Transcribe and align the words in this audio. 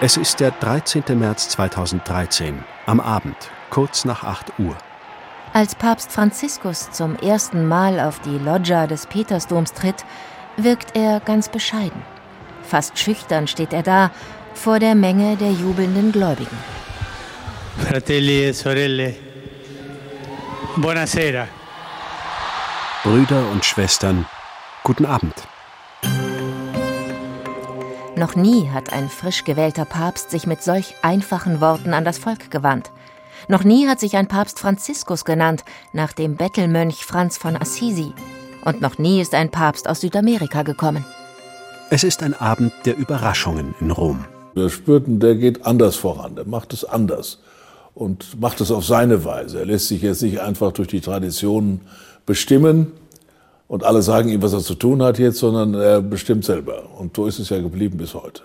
Es 0.00 0.16
ist 0.16 0.40
der 0.40 0.50
13. 0.50 1.04
März 1.18 1.50
2013, 1.50 2.64
am 2.86 2.98
Abend, 2.98 3.36
kurz 3.70 4.04
nach 4.04 4.24
8 4.24 4.58
Uhr. 4.58 4.76
Als 5.52 5.76
Papst 5.76 6.10
Franziskus 6.10 6.90
zum 6.90 7.14
ersten 7.16 7.66
Mal 7.66 8.00
auf 8.00 8.18
die 8.18 8.38
Loggia 8.38 8.88
des 8.88 9.06
Petersdoms 9.06 9.72
tritt, 9.72 10.04
wirkt 10.56 10.96
er 10.96 11.20
ganz 11.20 11.48
bescheiden. 11.48 12.02
Fast 12.64 12.98
schüchtern 12.98 13.46
steht 13.46 13.72
er 13.72 13.84
da 13.84 14.10
vor 14.52 14.80
der 14.80 14.96
Menge 14.96 15.36
der 15.36 15.52
jubelnden 15.52 16.10
Gläubigen. 16.10 16.58
Fratelli 17.78 18.46
e 18.46 18.52
sorelle, 18.52 19.14
buonasera. 20.76 21.46
Brüder 23.04 23.48
und 23.52 23.64
Schwestern, 23.64 24.26
guten 24.82 25.06
Abend. 25.06 25.34
Noch 28.16 28.36
nie 28.36 28.68
hat 28.68 28.92
ein 28.92 29.08
frisch 29.08 29.42
gewählter 29.42 29.84
Papst 29.84 30.30
sich 30.30 30.46
mit 30.46 30.62
solch 30.62 30.94
einfachen 31.02 31.60
Worten 31.60 31.92
an 31.92 32.04
das 32.04 32.18
Volk 32.18 32.48
gewandt. 32.48 32.92
Noch 33.48 33.64
nie 33.64 33.88
hat 33.88 33.98
sich 33.98 34.16
ein 34.16 34.28
Papst 34.28 34.60
Franziskus 34.60 35.24
genannt, 35.24 35.64
nach 35.92 36.12
dem 36.12 36.36
Bettelmönch 36.36 37.04
Franz 37.04 37.36
von 37.38 37.56
Assisi. 37.56 38.12
Und 38.64 38.80
noch 38.80 38.98
nie 38.98 39.20
ist 39.20 39.34
ein 39.34 39.50
Papst 39.50 39.88
aus 39.88 40.00
Südamerika 40.00 40.62
gekommen. 40.62 41.04
Es 41.90 42.04
ist 42.04 42.22
ein 42.22 42.34
Abend 42.34 42.72
der 42.84 42.96
Überraschungen 42.96 43.74
in 43.80 43.90
Rom. 43.90 44.24
Wir 44.54 44.70
spürten, 44.70 45.18
der 45.18 45.34
geht 45.34 45.66
anders 45.66 45.96
voran, 45.96 46.36
der 46.36 46.46
macht 46.46 46.72
es 46.72 46.84
anders 46.84 47.40
und 47.94 48.40
macht 48.40 48.60
es 48.60 48.70
auf 48.70 48.84
seine 48.84 49.24
Weise. 49.24 49.58
Er 49.58 49.66
lässt 49.66 49.88
sich 49.88 50.02
jetzt 50.02 50.22
nicht 50.22 50.40
einfach 50.40 50.70
durch 50.70 50.86
die 50.86 51.00
Traditionen 51.00 51.80
bestimmen 52.26 52.92
und 53.68 53.84
alle 53.84 54.02
sagen 54.02 54.28
ihm, 54.28 54.42
was 54.42 54.52
er 54.52 54.60
zu 54.60 54.74
tun 54.74 55.02
hat 55.02 55.18
jetzt, 55.18 55.38
sondern 55.38 55.74
er 55.74 56.02
bestimmt 56.02 56.44
selber. 56.44 56.84
Und 56.98 57.16
so 57.16 57.26
ist 57.26 57.38
es 57.38 57.48
ja 57.48 57.60
geblieben 57.60 57.98
bis 57.98 58.14
heute. 58.14 58.42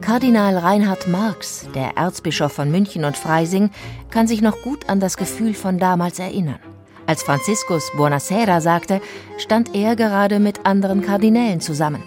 Kardinal 0.00 0.56
Reinhard 0.56 1.06
Marx, 1.08 1.66
der 1.74 1.96
Erzbischof 1.96 2.52
von 2.52 2.70
München 2.70 3.04
und 3.04 3.16
Freising, 3.16 3.70
kann 4.10 4.26
sich 4.26 4.40
noch 4.40 4.62
gut 4.62 4.88
an 4.88 5.00
das 5.00 5.16
Gefühl 5.16 5.54
von 5.54 5.78
damals 5.78 6.18
erinnern. 6.18 6.58
Als 7.06 7.22
Franziskus 7.22 7.90
Buonasera 7.96 8.60
sagte, 8.60 9.00
stand 9.38 9.74
er 9.74 9.96
gerade 9.96 10.40
mit 10.40 10.66
anderen 10.66 11.02
Kardinälen 11.02 11.60
zusammen. 11.60 12.02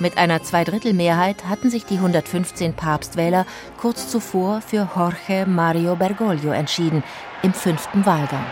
Mit 0.00 0.18
einer 0.18 0.42
Zweidrittelmehrheit 0.42 1.46
hatten 1.48 1.70
sich 1.70 1.84
die 1.84 1.96
115 1.96 2.74
Papstwähler 2.74 3.46
kurz 3.80 4.08
zuvor 4.08 4.60
für 4.60 4.88
Jorge 4.96 5.46
Mario 5.46 5.96
Bergoglio 5.96 6.50
entschieden, 6.52 7.02
im 7.42 7.52
fünften 7.52 8.04
Wahlgang. 8.04 8.44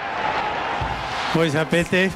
Sapete 1.50 2.10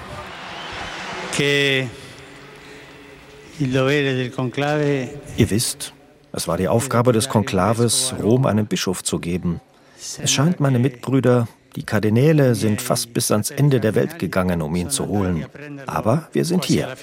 Ihr 5.36 5.50
wisst, 5.50 5.92
es 6.32 6.48
war 6.48 6.56
die 6.56 6.68
Aufgabe 6.68 7.12
des 7.12 7.28
Konklaves, 7.28 8.14
Rom 8.22 8.46
einen 8.46 8.66
Bischof 8.66 9.04
zu 9.04 9.18
geben. 9.18 9.60
Es 9.98 10.30
scheint, 10.30 10.60
meine 10.60 10.78
Mitbrüder, 10.78 11.46
die 11.74 11.82
Kardinäle 11.82 12.54
sind 12.54 12.80
fast 12.80 13.12
bis 13.12 13.30
ans 13.30 13.50
Ende 13.50 13.80
der 13.80 13.94
Welt 13.94 14.18
gegangen, 14.18 14.62
um 14.62 14.74
ihn 14.76 14.88
zu 14.88 15.08
holen. 15.08 15.44
Aber 15.86 16.28
wir 16.32 16.46
sind 16.46 16.64
hier. 16.64 16.96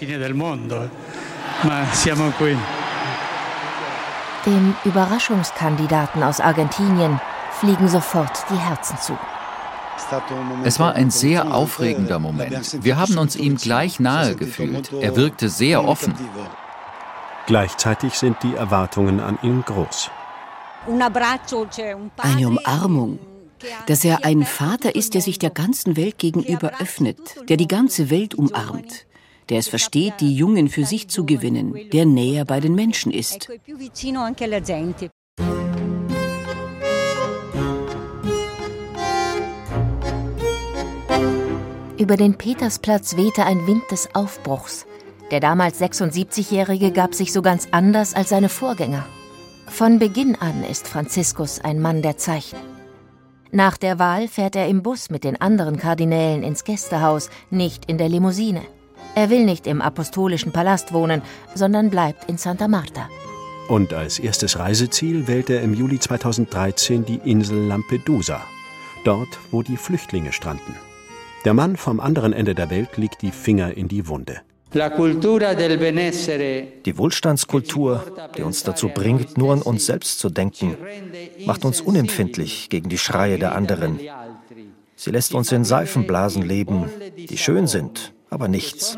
Dem 4.46 4.76
Überraschungskandidaten 4.84 6.24
aus 6.24 6.40
Argentinien 6.40 7.22
fliegen 7.60 7.88
sofort 7.88 8.46
die 8.50 8.58
Herzen 8.58 8.98
zu. 8.98 9.18
Es 10.64 10.80
war 10.80 10.94
ein 10.94 11.12
sehr 11.12 11.54
aufregender 11.54 12.20
Moment. 12.20 12.84
Wir 12.84 12.98
haben 12.98 13.18
uns 13.18 13.36
ihm 13.36 13.58
gleich 13.58 14.00
nahe 14.00 14.36
gefühlt. 14.36 14.92
Er 14.94 15.16
wirkte 15.16 15.50
sehr 15.50 15.86
offen. 15.86 16.14
Gleichzeitig 17.46 18.14
sind 18.14 18.38
die 18.44 18.56
Erwartungen 18.56 19.20
an 19.20 19.38
ihn 19.44 19.64
groß. 19.64 20.10
Eine 22.18 22.48
Umarmung, 22.48 23.20
dass 23.88 24.04
er 24.04 24.26
ein 24.26 24.44
Vater 24.44 24.96
ist, 24.96 25.14
der 25.14 25.22
sich 25.22 25.40
der 25.40 25.50
ganzen 25.50 25.96
Welt 25.98 26.18
gegenüber 26.18 26.72
öffnet, 26.80 27.18
der 27.50 27.58
die 27.58 27.68
ganze 27.68 28.10
Welt 28.10 28.36
umarmt, 28.36 29.06
der 29.50 29.60
es 29.60 29.68
versteht, 29.68 30.16
die 30.20 30.36
Jungen 30.36 30.70
für 30.70 30.86
sich 30.86 31.10
zu 31.10 31.26
gewinnen, 31.26 31.76
der 31.92 32.06
näher 32.06 32.46
bei 32.46 32.60
den 32.60 32.76
Menschen 32.76 33.12
ist. 33.12 33.50
Über 42.04 42.18
den 42.18 42.36
Petersplatz 42.36 43.16
wehte 43.16 43.46
ein 43.46 43.66
Wind 43.66 43.90
des 43.90 44.14
Aufbruchs. 44.14 44.86
Der 45.32 45.40
damals 45.40 45.80
76-Jährige 45.80 46.92
gab 46.92 47.16
sich 47.16 47.32
so 47.32 47.42
ganz 47.42 47.70
anders 47.72 48.14
als 48.14 48.28
seine 48.28 48.50
Vorgänger. 48.50 49.06
Von 49.68 50.00
Beginn 50.00 50.36
an 50.36 50.66
ist 50.70 50.86
Franziskus 50.86 51.62
ein 51.62 51.80
Mann 51.80 52.02
der 52.02 52.18
Zeichen. 52.18 52.60
Nach 53.54 53.78
der 53.78 54.00
Wahl 54.00 54.28
fährt 54.28 54.58
er 54.58 54.68
im 54.68 54.84
Bus 54.84 55.12
mit 55.12 55.24
den 55.24 55.40
anderen 55.40 55.78
Kardinälen 55.78 56.44
ins 56.44 56.66
Gästehaus, 56.66 57.30
nicht 57.50 57.86
in 57.86 57.98
der 57.98 58.10
Limousine. 58.10 58.64
Er 59.16 59.30
will 59.30 59.46
nicht 59.46 59.66
im 59.66 59.82
apostolischen 59.82 60.52
Palast 60.52 60.92
wohnen, 60.92 61.22
sondern 61.56 61.90
bleibt 61.90 62.30
in 62.30 62.38
Santa 62.38 62.68
Marta. 62.68 63.08
Und 63.70 63.94
als 63.94 64.20
erstes 64.20 64.60
Reiseziel 64.60 65.30
wählt 65.30 65.50
er 65.50 65.62
im 65.62 65.74
Juli 65.74 66.00
2013 66.00 67.06
die 67.06 67.22
Insel 67.24 67.66
Lampedusa, 67.66 68.42
dort, 69.06 69.40
wo 69.52 69.64
die 69.64 69.78
Flüchtlinge 69.78 70.34
stranden. 70.34 70.76
Der 71.46 71.54
Mann 71.54 71.76
vom 71.76 72.00
anderen 72.00 72.32
Ende 72.34 72.56
der 72.56 72.70
Welt 72.70 72.98
legt 72.98 73.22
die 73.22 73.32
Finger 73.32 73.76
in 73.76 73.88
die 73.88 74.08
Wunde. 74.08 74.42
Die 76.86 76.98
Wohlstandskultur, 76.98 78.04
die 78.38 78.42
uns 78.42 78.64
dazu 78.64 78.90
bringt, 78.90 79.38
nur 79.38 79.54
an 79.54 79.62
uns 79.62 79.86
selbst 79.86 80.20
zu 80.20 80.30
denken, 80.30 80.78
macht 81.46 81.64
uns 81.66 81.82
unempfindlich 81.82 82.70
gegen 82.70 82.90
die 82.90 82.98
Schreie 82.98 83.38
der 83.38 83.56
anderen. 83.56 84.00
Sie 84.96 85.12
lässt 85.12 85.36
uns 85.36 85.52
in 85.52 85.64
Seifenblasen 85.64 86.44
leben, 86.44 86.86
die 87.18 87.38
schön 87.38 87.68
sind, 87.68 88.14
aber 88.30 88.48
nichts. 88.48 88.98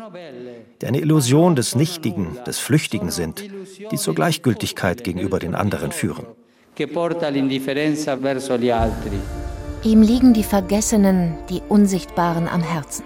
Die 0.80 0.86
eine 0.86 1.00
Illusion 1.00 1.56
des 1.56 1.74
Nichtigen, 1.74 2.38
des 2.46 2.58
Flüchtigen 2.58 3.10
sind, 3.10 3.44
die 3.90 3.96
zur 3.96 4.14
Gleichgültigkeit 4.14 5.04
gegenüber 5.04 5.38
den 5.38 5.54
anderen 5.54 5.92
führen. 5.92 6.26
Ihm 9.82 10.02
liegen 10.02 10.32
die 10.32 10.42
Vergessenen, 10.42 11.34
die 11.48 11.62
Unsichtbaren 11.68 12.48
am 12.48 12.62
Herzen. 12.62 13.04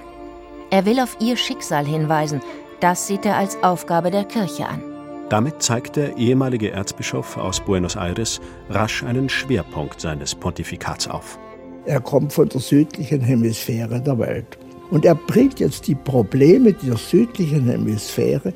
Er 0.70 0.86
will 0.86 1.00
auf 1.00 1.16
ihr 1.20 1.36
Schicksal 1.36 1.84
hinweisen, 1.84 2.40
das 2.80 3.06
sieht 3.06 3.26
er 3.26 3.36
als 3.36 3.62
Aufgabe 3.62 4.10
der 4.10 4.24
Kirche 4.24 4.66
an. 4.66 4.82
Damit 5.28 5.62
zeigt 5.62 5.96
der 5.96 6.16
ehemalige 6.16 6.70
Erzbischof 6.72 7.36
aus 7.36 7.60
Buenos 7.60 7.96
Aires 7.96 8.40
rasch 8.68 9.04
einen 9.04 9.28
Schwerpunkt 9.28 10.00
seines 10.00 10.34
Pontifikats 10.34 11.06
auf. 11.06 11.38
Er 11.84 12.00
kommt 12.00 12.32
von 12.32 12.48
der 12.48 12.60
südlichen 12.60 13.20
Hemisphäre 13.20 14.00
der 14.00 14.18
Welt. 14.18 14.58
Und 14.90 15.04
er 15.04 15.14
bringt 15.14 15.60
jetzt 15.60 15.86
die 15.86 15.94
Probleme 15.94 16.72
der 16.72 16.96
südlichen 16.96 17.68
Hemisphäre 17.68 18.52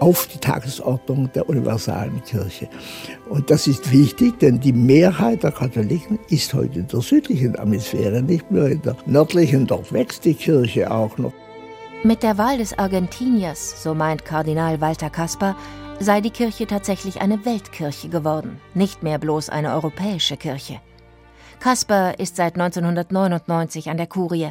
auf 0.00 0.26
die 0.26 0.38
Tagesordnung 0.38 1.30
der 1.32 1.48
universalen 1.48 2.22
Kirche. 2.24 2.68
Und 3.28 3.50
das 3.50 3.66
ist 3.66 3.92
wichtig, 3.92 4.38
denn 4.38 4.60
die 4.60 4.72
Mehrheit 4.72 5.42
der 5.42 5.52
Katholiken 5.52 6.18
ist 6.28 6.52
heute 6.54 6.80
in 6.80 6.88
der 6.88 7.00
südlichen 7.00 7.54
Hemisphäre, 7.54 8.22
nicht 8.22 8.50
nur 8.50 8.68
in 8.68 8.82
der 8.82 8.96
nördlichen. 9.06 9.66
Dort 9.66 9.92
wächst 9.92 10.24
die 10.24 10.34
Kirche 10.34 10.90
auch 10.90 11.16
noch. 11.18 11.32
Mit 12.02 12.22
der 12.22 12.38
Wahl 12.38 12.58
des 12.58 12.78
Argentiniers, 12.78 13.82
so 13.82 13.94
meint 13.94 14.24
Kardinal 14.24 14.80
Walter 14.80 15.10
Kasper, 15.10 15.54
sei 16.00 16.22
die 16.22 16.30
Kirche 16.30 16.66
tatsächlich 16.66 17.20
eine 17.20 17.44
Weltkirche 17.44 18.08
geworden, 18.08 18.58
nicht 18.72 19.02
mehr 19.02 19.18
bloß 19.18 19.50
eine 19.50 19.74
europäische 19.74 20.38
Kirche. 20.38 20.80
Kasper 21.60 22.18
ist 22.18 22.36
seit 22.36 22.54
1999 22.54 23.90
an 23.90 23.98
der 23.98 24.06
Kurie. 24.06 24.48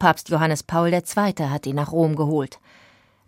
Papst 0.00 0.28
Johannes 0.28 0.64
Paul 0.64 0.92
II. 0.92 1.02
hat 1.48 1.66
ihn 1.66 1.76
nach 1.76 1.92
Rom 1.92 2.16
geholt. 2.16 2.58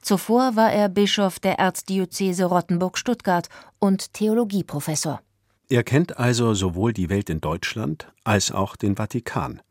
Zuvor 0.03 0.57
war 0.57 0.73
er 0.73 0.89
Bischof 0.89 1.39
der 1.39 1.59
Erzdiözese 1.59 2.45
Rottenburg-Stuttgart 2.45 3.49
und 3.79 4.15
Theologieprofessor. 4.15 5.21
Er 5.69 5.85
kennt 5.85 6.19
also 6.19 6.55
sowohl 6.55 6.93
die 6.93 7.11
Welt 7.11 7.31
in 7.31 7.41
Deutschland 7.41 8.11
als 8.25 8.51
auch 8.51 8.77
den 8.77 8.97
Vatikan. 8.97 9.63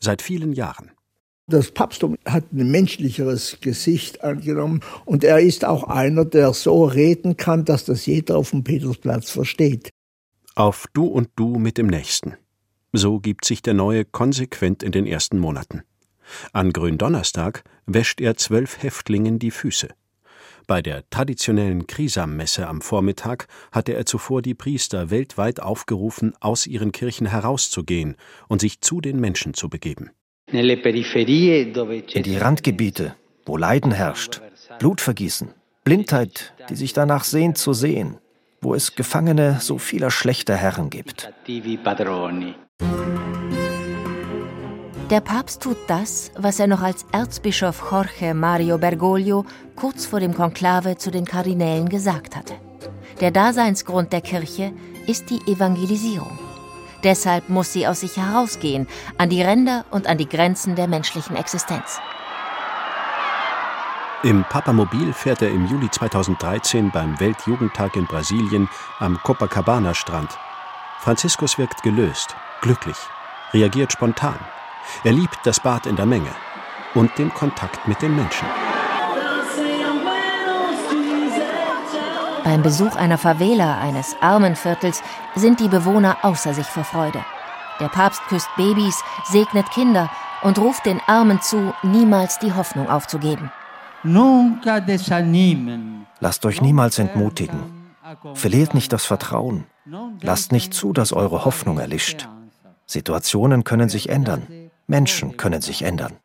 Seit 0.00 0.22
vielen 0.22 0.52
Jahren. 0.52 0.90
Das 1.48 1.70
Papsttum 1.70 2.18
hat 2.26 2.52
ein 2.52 2.70
menschlicheres 2.70 3.58
Gesicht 3.60 4.24
angenommen 4.24 4.80
und 5.04 5.22
er 5.22 5.38
ist 5.38 5.64
auch 5.64 5.84
einer, 5.84 6.24
der 6.24 6.52
so 6.52 6.84
reden 6.84 7.36
kann, 7.36 7.64
dass 7.64 7.84
das 7.84 8.04
jeder 8.04 8.36
auf 8.36 8.50
dem 8.50 8.64
Petersplatz 8.64 9.30
versteht. 9.30 9.90
Auf 10.56 10.86
Du 10.92 11.06
und 11.06 11.28
Du 11.36 11.58
mit 11.58 11.78
dem 11.78 11.86
Nächsten. 11.86 12.34
So 12.92 13.20
gibt 13.20 13.44
sich 13.44 13.62
der 13.62 13.74
Neue 13.74 14.04
konsequent 14.04 14.82
in 14.82 14.90
den 14.90 15.06
ersten 15.06 15.38
Monaten. 15.38 15.82
An 16.52 16.72
Gründonnerstag 16.72 17.62
wäscht 17.86 18.20
er 18.20 18.36
zwölf 18.36 18.82
Häftlingen 18.82 19.38
die 19.38 19.50
Füße. 19.50 19.88
Bei 20.66 20.82
der 20.82 21.08
traditionellen 21.10 21.86
Krisammesse 21.86 22.66
am 22.66 22.80
Vormittag 22.80 23.46
hatte 23.70 23.94
er 23.94 24.04
zuvor 24.04 24.42
die 24.42 24.54
Priester 24.54 25.10
weltweit 25.10 25.60
aufgerufen, 25.60 26.34
aus 26.40 26.66
ihren 26.66 26.90
Kirchen 26.90 27.28
herauszugehen 27.28 28.16
und 28.48 28.60
sich 28.60 28.80
zu 28.80 29.00
den 29.00 29.20
Menschen 29.20 29.54
zu 29.54 29.68
begeben. 29.68 30.10
In 30.50 30.62
die 32.24 32.36
Randgebiete, 32.36 33.14
wo 33.44 33.56
Leiden 33.56 33.92
herrscht, 33.92 34.40
Blutvergießen, 34.80 35.50
Blindheit, 35.84 36.52
die 36.68 36.74
sich 36.74 36.92
danach 36.92 37.22
sehnt 37.22 37.58
zu 37.58 37.72
sehen, 37.72 38.18
wo 38.60 38.74
es 38.74 38.96
Gefangene 38.96 39.58
so 39.60 39.78
vieler 39.78 40.10
schlechter 40.10 40.56
Herren 40.56 40.90
gibt. 40.90 41.32
Der 45.10 45.20
Papst 45.20 45.62
tut 45.62 45.76
das, 45.86 46.32
was 46.36 46.58
er 46.58 46.66
noch 46.66 46.82
als 46.82 47.06
Erzbischof 47.12 47.92
Jorge 47.92 48.34
Mario 48.34 48.76
Bergoglio 48.76 49.44
kurz 49.76 50.04
vor 50.04 50.18
dem 50.18 50.34
Konklave 50.34 50.96
zu 50.96 51.12
den 51.12 51.24
Kardinälen 51.24 51.88
gesagt 51.88 52.34
hatte. 52.34 52.54
Der 53.20 53.30
Daseinsgrund 53.30 54.12
der 54.12 54.20
Kirche 54.20 54.72
ist 55.06 55.30
die 55.30 55.40
Evangelisierung. 55.46 56.36
Deshalb 57.04 57.48
muss 57.48 57.72
sie 57.72 57.86
aus 57.86 58.00
sich 58.00 58.16
herausgehen, 58.16 58.88
an 59.16 59.30
die 59.30 59.42
Ränder 59.42 59.84
und 59.92 60.08
an 60.08 60.18
die 60.18 60.28
Grenzen 60.28 60.74
der 60.74 60.88
menschlichen 60.88 61.36
Existenz. 61.36 62.00
Im 64.24 64.42
Papamobil 64.42 65.12
fährt 65.12 65.40
er 65.40 65.50
im 65.50 65.68
Juli 65.68 65.88
2013 65.88 66.90
beim 66.90 67.20
Weltjugendtag 67.20 67.94
in 67.94 68.06
Brasilien 68.06 68.68
am 68.98 69.20
Copacabana-Strand. 69.22 70.36
Franziskus 70.98 71.58
wirkt 71.58 71.84
gelöst, 71.84 72.34
glücklich, 72.60 72.96
reagiert 73.52 73.92
spontan. 73.92 74.38
Er 75.04 75.12
liebt 75.12 75.38
das 75.44 75.60
Bad 75.60 75.86
in 75.86 75.96
der 75.96 76.06
Menge 76.06 76.30
und 76.94 77.16
den 77.18 77.32
Kontakt 77.32 77.86
mit 77.88 78.00
den 78.02 78.16
Menschen. 78.16 78.46
Beim 82.44 82.62
Besuch 82.62 82.94
einer 82.94 83.18
Favela, 83.18 83.78
eines 83.80 84.16
Armenviertels, 84.20 85.02
sind 85.34 85.58
die 85.58 85.68
Bewohner 85.68 86.18
außer 86.22 86.54
sich 86.54 86.66
vor 86.66 86.84
Freude. 86.84 87.24
Der 87.80 87.88
Papst 87.88 88.22
küsst 88.28 88.48
Babys, 88.56 89.02
segnet 89.24 89.70
Kinder 89.72 90.08
und 90.42 90.58
ruft 90.58 90.86
den 90.86 91.00
Armen 91.06 91.42
zu, 91.42 91.74
niemals 91.82 92.38
die 92.38 92.54
Hoffnung 92.54 92.88
aufzugeben. 92.88 93.50
Lasst 96.20 96.46
euch 96.46 96.62
niemals 96.62 96.98
entmutigen. 96.98 97.90
Verliert 98.34 98.74
nicht 98.74 98.92
das 98.92 99.04
Vertrauen. 99.04 99.64
Lasst 100.20 100.52
nicht 100.52 100.72
zu, 100.72 100.92
dass 100.92 101.12
eure 101.12 101.44
Hoffnung 101.44 101.78
erlischt. 101.78 102.28
Situationen 102.86 103.64
können 103.64 103.88
sich 103.88 104.08
ändern. 104.08 104.46
Menschen 104.86 105.36
können 105.36 105.62
sich 105.62 105.82
ändern. 105.82 106.16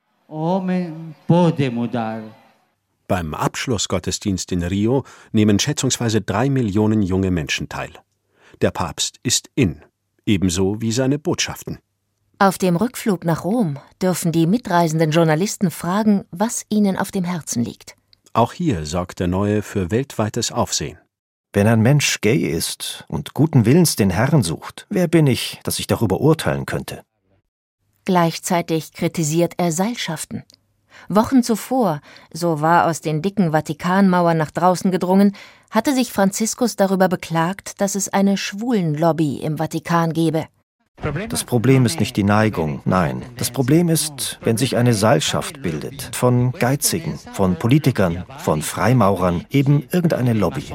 Beim 3.07 3.33
Abschlussgottesdienst 3.33 4.51
in 4.51 4.63
Rio 4.63 5.03
nehmen 5.31 5.59
schätzungsweise 5.59 6.21
drei 6.21 6.49
Millionen 6.49 7.01
junge 7.01 7.31
Menschen 7.31 7.67
teil. 7.67 7.91
Der 8.61 8.71
Papst 8.71 9.19
ist 9.23 9.49
in, 9.55 9.83
ebenso 10.25 10.81
wie 10.81 10.91
seine 10.91 11.19
Botschaften. 11.19 11.79
Auf 12.39 12.57
dem 12.57 12.75
Rückflug 12.75 13.25
nach 13.25 13.43
Rom 13.43 13.77
dürfen 14.01 14.31
die 14.31 14.47
mitreisenden 14.47 15.11
Journalisten 15.11 15.69
fragen, 15.69 16.25
was 16.31 16.65
ihnen 16.69 16.97
auf 16.97 17.11
dem 17.11 17.23
Herzen 17.23 17.63
liegt. 17.63 17.95
Auch 18.33 18.53
hier 18.53 18.85
sorgt 18.85 19.19
der 19.19 19.27
Neue 19.27 19.61
für 19.61 19.91
weltweites 19.91 20.51
Aufsehen. 20.51 20.97
Wenn 21.53 21.67
ein 21.67 21.81
Mensch 21.81 22.21
gay 22.21 22.37
ist 22.37 23.03
und 23.09 23.33
guten 23.33 23.65
Willens 23.65 23.97
den 23.97 24.09
Herrn 24.09 24.41
sucht, 24.41 24.87
wer 24.89 25.07
bin 25.07 25.27
ich, 25.27 25.59
dass 25.63 25.79
ich 25.79 25.87
darüber 25.87 26.21
urteilen 26.21 26.65
könnte? 26.65 27.03
Gleichzeitig 28.06 28.94
kritisiert 28.94 29.53
er 29.57 29.71
Seilschaften. 29.71 30.44
Wochen 31.09 31.44
zuvor, 31.44 32.01
so 32.33 32.62
war 32.62 32.88
aus 32.88 33.01
den 33.01 33.21
dicken 33.21 33.51
Vatikanmauern 33.51 34.38
nach 34.38 34.51
draußen 34.51 34.92
gedrungen, 34.92 35.36
hatte 35.69 35.94
sich 35.94 36.12
Franziskus 36.12 36.75
darüber 36.75 37.07
beklagt, 37.07 37.80
dass 37.81 37.95
es 37.95 38.09
eine 38.09 38.38
Schwulenlobby 38.38 39.38
im 39.38 39.57
Vatikan 39.57 40.13
gebe. 40.13 40.48
Das 41.30 41.44
Problem 41.44 41.86
ist 41.86 42.00
nicht 42.00 42.15
die 42.15 42.24
Neigung, 42.24 42.81
nein. 42.86 43.24
Das 43.38 43.50
Problem 43.50 43.89
ist, 43.89 44.39
wenn 44.44 44.57
sich 44.57 44.77
eine 44.77 44.94
Seilschaft 44.94 45.62
bildet 45.63 46.15
von 46.15 46.51
Geizigen, 46.51 47.18
von 47.33 47.56
Politikern, 47.56 48.24
von 48.38 48.62
Freimaurern, 48.62 49.45
eben 49.50 49.88
irgendeine 49.92 50.33
Lobby. 50.33 50.65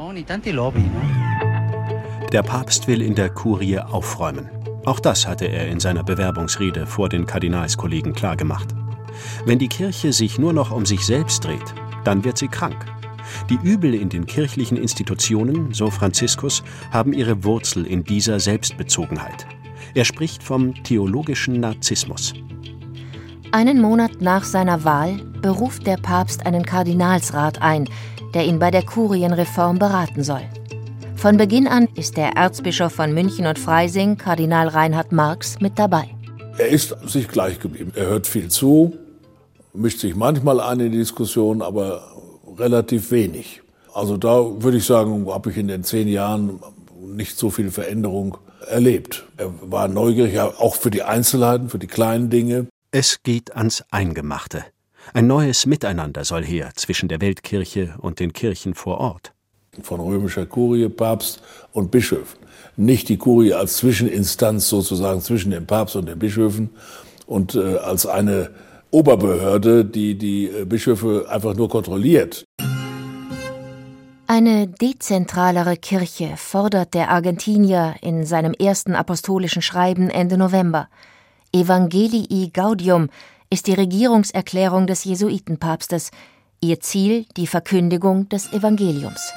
Der 2.33 2.43
Papst 2.43 2.87
will 2.89 3.01
in 3.01 3.15
der 3.15 3.29
Kurie 3.29 3.79
aufräumen. 3.79 4.49
Auch 4.87 5.01
das 5.01 5.27
hatte 5.27 5.43
er 5.43 5.67
in 5.67 5.81
seiner 5.81 6.01
Bewerbungsrede 6.01 6.87
vor 6.87 7.09
den 7.09 7.25
Kardinalskollegen 7.25 8.13
klargemacht. 8.13 8.69
Wenn 9.45 9.59
die 9.59 9.67
Kirche 9.67 10.13
sich 10.13 10.39
nur 10.39 10.53
noch 10.53 10.71
um 10.71 10.85
sich 10.85 11.05
selbst 11.05 11.43
dreht, 11.43 11.75
dann 12.05 12.23
wird 12.23 12.37
sie 12.37 12.47
krank. 12.47 12.85
Die 13.49 13.59
Übel 13.61 13.93
in 13.93 14.07
den 14.07 14.25
kirchlichen 14.25 14.77
Institutionen, 14.77 15.73
so 15.73 15.91
Franziskus, 15.91 16.63
haben 16.89 17.11
ihre 17.11 17.43
Wurzel 17.43 17.85
in 17.85 18.05
dieser 18.05 18.39
Selbstbezogenheit. 18.39 19.45
Er 19.93 20.05
spricht 20.05 20.41
vom 20.41 20.73
theologischen 20.85 21.59
Narzissmus. 21.59 22.33
Einen 23.51 23.81
Monat 23.81 24.21
nach 24.21 24.45
seiner 24.45 24.85
Wahl 24.85 25.17
beruft 25.41 25.85
der 25.85 25.97
Papst 25.97 26.45
einen 26.45 26.65
Kardinalsrat 26.65 27.61
ein, 27.61 27.89
der 28.33 28.45
ihn 28.45 28.57
bei 28.57 28.71
der 28.71 28.83
Kurienreform 28.83 29.79
beraten 29.79 30.23
soll. 30.23 30.43
Von 31.17 31.35
Beginn 31.37 31.67
an 31.67 31.89
ist 31.95 32.15
der 32.15 32.33
Erzbischof 32.33 32.93
von 32.93 33.11
München 33.11 33.47
und 33.47 33.57
Freising, 33.57 34.17
Kardinal 34.17 34.67
Reinhard 34.67 35.11
Marx, 35.11 35.59
mit 35.59 35.79
dabei. 35.79 36.07
Er 36.59 36.67
ist 36.67 36.95
sich 37.07 37.27
gleich 37.27 37.59
geblieben. 37.59 37.91
Er 37.95 38.05
hört 38.05 38.27
viel 38.27 38.49
zu, 38.49 38.95
mischt 39.73 39.99
sich 39.99 40.15
manchmal 40.15 40.59
ein 40.61 40.79
in 40.79 40.91
die 40.91 40.99
Diskussion, 40.99 41.63
aber 41.63 42.03
relativ 42.55 43.09
wenig. 43.09 43.63
Also 43.95 44.15
da 44.17 44.61
würde 44.61 44.77
ich 44.77 44.85
sagen, 44.85 45.27
habe 45.27 45.49
ich 45.49 45.57
in 45.57 45.67
den 45.67 45.83
zehn 45.83 46.07
Jahren 46.07 46.59
nicht 47.01 47.35
so 47.35 47.49
viel 47.49 47.71
Veränderung 47.71 48.37
erlebt. 48.67 49.25
Er 49.37 49.51
war 49.63 49.87
neugierig, 49.87 50.39
auch 50.39 50.75
für 50.75 50.91
die 50.91 51.01
Einzelheiten, 51.01 51.69
für 51.69 51.79
die 51.79 51.87
kleinen 51.87 52.29
Dinge. 52.29 52.67
Es 52.91 53.23
geht 53.23 53.55
ans 53.55 53.83
Eingemachte. 53.89 54.65
Ein 55.15 55.25
neues 55.25 55.65
Miteinander 55.65 56.25
soll 56.25 56.45
her 56.45 56.69
zwischen 56.75 57.09
der 57.09 57.21
Weltkirche 57.21 57.95
und 57.97 58.19
den 58.19 58.33
Kirchen 58.33 58.75
vor 58.75 58.99
Ort 58.99 59.33
von 59.83 59.99
römischer 59.99 60.45
Kurie, 60.45 60.89
Papst 60.89 61.41
und 61.71 61.91
Bischöfen. 61.91 62.39
Nicht 62.75 63.09
die 63.09 63.17
Kurie 63.17 63.53
als 63.53 63.77
Zwischeninstanz 63.77 64.69
sozusagen 64.69 65.21
zwischen 65.21 65.51
dem 65.51 65.65
Papst 65.65 65.95
und 65.95 66.07
den 66.07 66.19
Bischöfen 66.19 66.69
und 67.25 67.55
äh, 67.55 67.77
als 67.77 68.05
eine 68.05 68.51
Oberbehörde, 68.91 69.85
die 69.85 70.17
die 70.17 70.45
äh, 70.47 70.65
Bischöfe 70.65 71.25
einfach 71.29 71.55
nur 71.55 71.69
kontrolliert. 71.69 72.45
Eine 74.29 74.67
dezentralere 74.67 75.77
Kirche 75.77 76.33
fordert 76.35 76.93
der 76.93 77.09
Argentinier 77.09 77.95
in 78.01 78.25
seinem 78.25 78.53
ersten 78.53 78.93
apostolischen 78.93 79.61
Schreiben 79.61 80.09
Ende 80.09 80.37
November. 80.37 80.89
Evangelii 81.53 82.51
Gaudium 82.53 83.09
ist 83.49 83.67
die 83.67 83.73
Regierungserklärung 83.73 84.85
des 84.85 85.05
Jesuitenpapstes, 85.05 86.11
ihr 86.59 86.81
Ziel 86.81 87.25
die 87.37 87.47
Verkündigung 87.47 88.27
des 88.27 88.51
Evangeliums. 88.51 89.31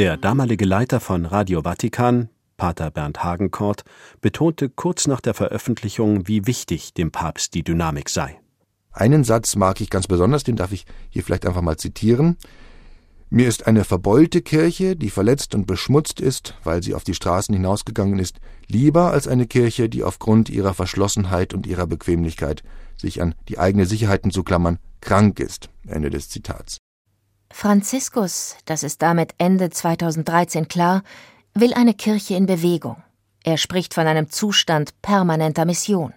Der 0.00 0.16
damalige 0.16 0.64
Leiter 0.64 0.98
von 0.98 1.26
Radio 1.26 1.60
Vatikan, 1.60 2.30
Pater 2.56 2.90
Bernd 2.90 3.22
Hagenkort, 3.22 3.84
betonte 4.22 4.70
kurz 4.70 5.06
nach 5.06 5.20
der 5.20 5.34
Veröffentlichung, 5.34 6.26
wie 6.26 6.46
wichtig 6.46 6.94
dem 6.94 7.10
Papst 7.10 7.52
die 7.52 7.62
Dynamik 7.62 8.08
sei. 8.08 8.40
Einen 8.92 9.24
Satz 9.24 9.56
mag 9.56 9.78
ich 9.82 9.90
ganz 9.90 10.06
besonders, 10.06 10.42
den 10.42 10.56
darf 10.56 10.72
ich 10.72 10.86
hier 11.10 11.22
vielleicht 11.22 11.44
einfach 11.44 11.60
mal 11.60 11.76
zitieren. 11.76 12.38
Mir 13.28 13.46
ist 13.46 13.66
eine 13.66 13.84
verbeulte 13.84 14.40
Kirche, 14.40 14.96
die 14.96 15.10
verletzt 15.10 15.54
und 15.54 15.66
beschmutzt 15.66 16.18
ist, 16.18 16.54
weil 16.64 16.82
sie 16.82 16.94
auf 16.94 17.04
die 17.04 17.12
Straßen 17.12 17.54
hinausgegangen 17.54 18.18
ist, 18.18 18.40
lieber 18.68 19.10
als 19.10 19.28
eine 19.28 19.46
Kirche, 19.46 19.90
die 19.90 20.02
aufgrund 20.02 20.48
ihrer 20.48 20.72
Verschlossenheit 20.72 21.52
und 21.52 21.66
ihrer 21.66 21.86
Bequemlichkeit, 21.86 22.62
sich 22.96 23.20
an 23.20 23.34
die 23.50 23.58
eigene 23.58 23.84
Sicherheiten 23.84 24.30
zu 24.30 24.44
klammern, 24.44 24.78
krank 25.02 25.40
ist. 25.40 25.68
Ende 25.86 26.08
des 26.08 26.30
Zitats. 26.30 26.78
Franziskus, 27.52 28.56
das 28.64 28.82
ist 28.82 29.02
damit 29.02 29.34
Ende 29.38 29.70
2013 29.70 30.68
klar, 30.68 31.02
will 31.54 31.74
eine 31.74 31.94
Kirche 31.94 32.34
in 32.34 32.46
Bewegung. 32.46 33.02
Er 33.44 33.56
spricht 33.56 33.94
von 33.94 34.06
einem 34.06 34.30
Zustand 34.30 35.00
permanenter 35.02 35.64
Mission. 35.64 36.14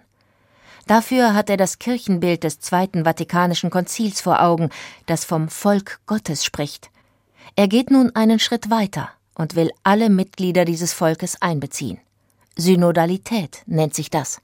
Dafür 0.86 1.34
hat 1.34 1.48
er 1.50 1.56
das 1.56 1.78
Kirchenbild 1.78 2.44
des 2.44 2.60
Zweiten 2.60 3.04
Vatikanischen 3.04 3.70
Konzils 3.70 4.20
vor 4.20 4.42
Augen, 4.42 4.70
das 5.06 5.24
vom 5.24 5.48
Volk 5.48 6.00
Gottes 6.06 6.44
spricht. 6.44 6.90
Er 7.56 7.68
geht 7.68 7.90
nun 7.90 8.14
einen 8.14 8.38
Schritt 8.38 8.70
weiter 8.70 9.10
und 9.34 9.56
will 9.56 9.70
alle 9.82 10.10
Mitglieder 10.10 10.64
dieses 10.64 10.92
Volkes 10.92 11.40
einbeziehen. 11.40 11.98
Synodalität 12.56 13.62
nennt 13.66 13.94
sich 13.94 14.10
das. 14.10 14.40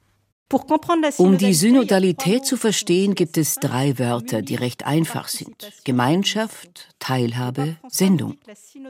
Um 1.18 1.38
die 1.38 1.54
Synodalität 1.54 2.44
zu 2.44 2.56
verstehen, 2.56 3.14
gibt 3.14 3.38
es 3.38 3.54
drei 3.54 3.98
Wörter, 4.00 4.42
die 4.42 4.56
recht 4.56 4.84
einfach 4.84 5.28
sind. 5.28 5.72
Gemeinschaft, 5.84 6.88
Teilhabe, 6.98 7.76
Sendung. 7.88 8.36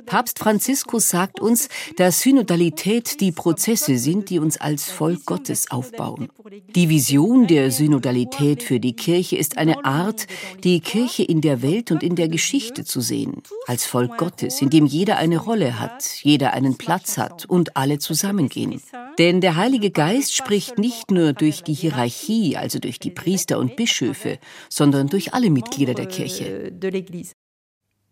Papst 0.07 0.39
Franziskus 0.39 1.11
sagt 1.11 1.39
uns, 1.39 1.69
dass 1.97 2.21
Synodalität 2.21 3.21
die 3.21 3.33
Prozesse 3.33 3.99
sind, 3.99 4.31
die 4.31 4.39
uns 4.39 4.59
als 4.59 4.91
Volk 4.91 5.27
Gottes 5.27 5.71
aufbauen. 5.71 6.29
Die 6.75 6.89
Vision 6.89 7.47
der 7.47 7.71
Synodalität 7.71 8.63
für 8.63 8.81
die 8.81 8.95
Kirche 8.95 9.37
ist 9.37 9.59
eine 9.59 9.85
Art, 9.85 10.27
die 10.65 10.81
Kirche 10.81 11.25
in 11.25 11.43
der 11.43 11.61
Welt 11.61 11.91
und 11.91 12.03
in 12.03 12.17
der 12.17 12.29
Geschichte 12.29 12.85
zu 12.85 13.03
sehen, 13.03 13.43
als 13.67 13.85
Volk 13.85 14.17
Gottes, 14.17 14.63
in 14.63 14.71
dem 14.71 14.87
jeder 14.87 15.19
eine 15.19 15.39
Rolle 15.39 15.79
hat, 15.79 16.05
jeder 16.23 16.55
einen 16.55 16.79
Platz 16.79 17.19
hat 17.19 17.45
und 17.45 17.77
alle 17.77 17.99
zusammengehen. 17.99 18.81
Denn 19.21 19.43
der 19.43 19.57
Heilige 19.57 19.91
Geist 19.91 20.35
spricht 20.35 20.79
nicht 20.79 21.11
nur 21.11 21.35
durch 21.35 21.63
die 21.63 21.75
Hierarchie, 21.75 22.57
also 22.57 22.79
durch 22.79 22.99
die 22.99 23.11
Priester 23.11 23.59
und 23.59 23.77
Bischöfe, 23.77 24.39
sondern 24.71 25.09
durch 25.09 25.35
alle 25.35 25.51
Mitglieder 25.51 25.93
der 25.93 26.07
Kirche. 26.07 26.73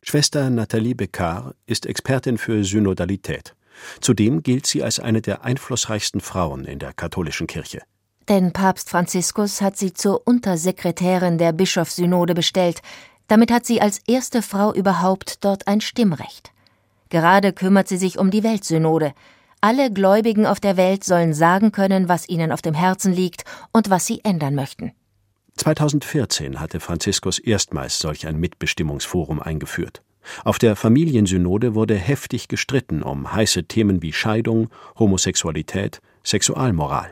Schwester 0.03 0.51
Nathalie 0.51 0.95
Beccard 0.95 1.57
ist 1.65 1.87
Expertin 1.87 2.37
für 2.37 2.63
Synodalität. 2.63 3.55
Zudem 4.03 4.43
gilt 4.43 4.67
sie 4.67 4.83
als 4.83 5.01
eine 5.01 5.23
der 5.23 5.45
einflussreichsten 5.45 6.21
Frauen 6.21 6.67
in 6.67 6.79
der 6.79 6.93
katholischen 6.93 7.47
Kirche. 7.47 7.81
Denn 8.29 8.53
Papst 8.53 8.91
Franziskus 8.91 9.63
hat 9.63 9.79
sie 9.79 9.95
zur 9.95 10.27
Untersekretärin 10.27 11.39
der 11.39 11.53
Bischofssynode 11.53 12.35
bestellt. 12.35 12.83
Damit 13.29 13.51
hat 13.51 13.65
sie 13.65 13.81
als 13.81 14.03
erste 14.07 14.43
Frau 14.43 14.75
überhaupt 14.75 15.43
dort 15.43 15.69
ein 15.69 15.81
Stimmrecht. 15.81 16.53
Gerade 17.09 17.55
kümmert 17.55 17.89
sie 17.89 17.97
sich 17.97 18.19
um 18.19 18.31
die 18.31 18.43
Weltsynode. 18.43 19.15
Alle 19.61 19.91
Gläubigen 19.91 20.47
auf 20.47 20.61
der 20.61 20.77
Welt 20.77 21.03
sollen 21.03 21.35
sagen 21.35 21.73
können, 21.73 22.09
was 22.09 22.29
ihnen 22.29 22.53
auf 22.53 22.63
dem 22.63 22.75
Herzen 22.75 23.13
liegt 23.13 23.43
und 23.73 23.91
was 23.91 24.07
sie 24.07 24.21
ändern 24.23 24.55
möchten. 24.55 24.93
2014 25.57 26.61
hatte 26.61 26.79
Franziskus 26.79 27.41
erstmals 27.41 27.99
solch 27.99 28.29
ein 28.29 28.39
Mitbestimmungsforum 28.39 29.43
eingeführt. 29.43 30.03
Auf 30.45 30.61
der 30.61 30.77
Familiensynode 30.77 31.75
wurde 31.75 31.97
heftig 31.97 32.47
gestritten 32.47 33.03
um 33.03 33.33
heiße 33.33 33.65
Themen 33.65 34.01
wie 34.01 34.13
Scheidung, 34.13 34.69
Homosexualität, 34.97 36.01
Sexualmoral. 36.23 37.11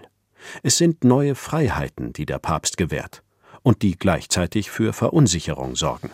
Es 0.63 0.79
sind 0.79 1.03
neue 1.03 1.35
Freiheiten, 1.35 2.13
die 2.13 2.27
der 2.27 2.39
Papst 2.39 2.77
gewährt 2.77 3.25
und 3.63 3.83
die 3.83 3.99
gleichzeitig 3.99 4.71
für 4.71 4.93
Verunsicherung 4.93 5.75
sorgen. 5.75 6.11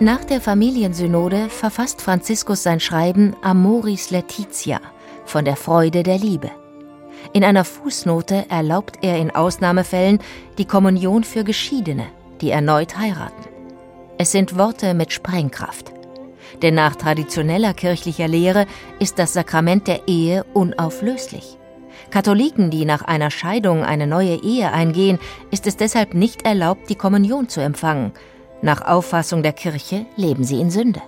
Nach 0.00 0.24
der 0.24 0.40
Familiensynode 0.40 1.48
verfasst 1.48 2.02
Franziskus 2.02 2.64
sein 2.64 2.80
Schreiben 2.80 3.36
Amoris 3.42 4.10
Laetitia 4.10 4.80
von 5.24 5.44
der 5.44 5.54
Freude 5.54 6.02
der 6.02 6.18
Liebe. 6.18 6.50
In 7.32 7.44
einer 7.44 7.64
Fußnote 7.64 8.46
erlaubt 8.48 8.98
er 9.02 9.18
in 9.18 9.30
Ausnahmefällen 9.30 10.18
die 10.58 10.64
Kommunion 10.64 11.22
für 11.22 11.44
Geschiedene, 11.44 12.06
die 12.40 12.50
erneut 12.50 12.98
heiraten. 12.98 13.44
Es 14.18 14.32
sind 14.32 14.58
Worte 14.58 14.94
mit 14.94 15.12
Sprengkraft. 15.12 15.92
Denn 16.60 16.74
nach 16.74 16.96
traditioneller 16.96 17.72
kirchlicher 17.72 18.26
Lehre 18.26 18.66
ist 18.98 19.20
das 19.20 19.32
Sakrament 19.32 19.86
der 19.86 20.08
Ehe 20.08 20.44
unauflöslich. 20.54 21.56
Katholiken, 22.10 22.70
die 22.70 22.84
nach 22.84 23.02
einer 23.02 23.30
Scheidung 23.30 23.84
eine 23.84 24.08
neue 24.08 24.42
Ehe 24.42 24.72
eingehen, 24.72 25.20
ist 25.52 25.68
es 25.68 25.76
deshalb 25.76 26.14
nicht 26.14 26.42
erlaubt, 26.42 26.90
die 26.90 26.96
Kommunion 26.96 27.48
zu 27.48 27.60
empfangen. 27.60 28.12
Nach 28.64 28.80
Auffassung 28.80 29.42
der 29.42 29.52
Kirche 29.52 30.06
leben 30.16 30.42
sie 30.42 30.58
in 30.58 30.70
Sünde. 30.70 31.02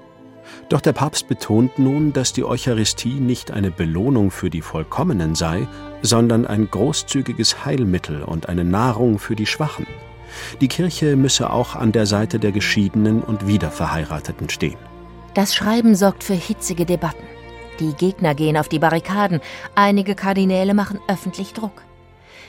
Doch 0.68 0.82
der 0.82 0.92
Papst 0.92 1.26
betont 1.26 1.78
nun, 1.78 2.12
dass 2.12 2.34
die 2.34 2.44
Eucharistie 2.44 3.14
nicht 3.14 3.50
eine 3.50 3.70
Belohnung 3.70 4.30
für 4.30 4.50
die 4.50 4.60
Vollkommenen 4.60 5.34
sei, 5.34 5.66
sondern 6.02 6.46
ein 6.46 6.70
großzügiges 6.70 7.64
Heilmittel 7.64 8.22
und 8.22 8.50
eine 8.50 8.62
Nahrung 8.62 9.18
für 9.18 9.34
die 9.34 9.46
Schwachen. 9.46 9.86
Die 10.60 10.68
Kirche 10.68 11.16
müsse 11.16 11.48
auch 11.48 11.75
an 11.75 11.92
der 11.92 12.04
Seite 12.04 12.38
der 12.38 12.52
Geschiedenen 12.52 13.22
und 13.22 13.46
Wiederverheirateten 13.46 14.50
stehen. 14.50 14.76
Das 15.32 15.54
Schreiben 15.54 15.94
sorgt 15.94 16.25
für 16.25 16.34
hitzige 16.34 16.84
Debatten. 16.84 17.25
Die 17.80 17.94
Gegner 17.94 18.34
gehen 18.34 18.58
auf 18.58 18.68
die 18.68 18.78
Barrikaden, 18.78 19.40
einige 19.75 20.14
Kardinäle 20.14 20.75
machen 20.75 21.00
öffentlich 21.08 21.54
Druck. 21.54 21.86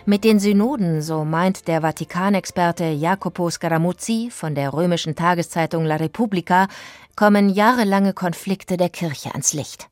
Mit 0.09 0.23
den 0.23 0.39
Synoden, 0.39 1.01
so 1.01 1.25
meint 1.25 1.67
der 1.67 1.81
Vatikanexperte 1.81 2.85
Jacopo 2.85 3.49
Scaramuzzi 3.49 4.29
von 4.31 4.55
der 4.55 4.71
römischen 4.71 5.15
Tageszeitung 5.15 5.83
La 5.83 5.97
Repubblica, 5.97 6.69
kommen 7.17 7.49
jahrelange 7.49 8.13
Konflikte 8.13 8.77
der 8.77 8.87
Kirche 8.87 9.31
ans 9.31 9.51
Licht. 9.51 9.89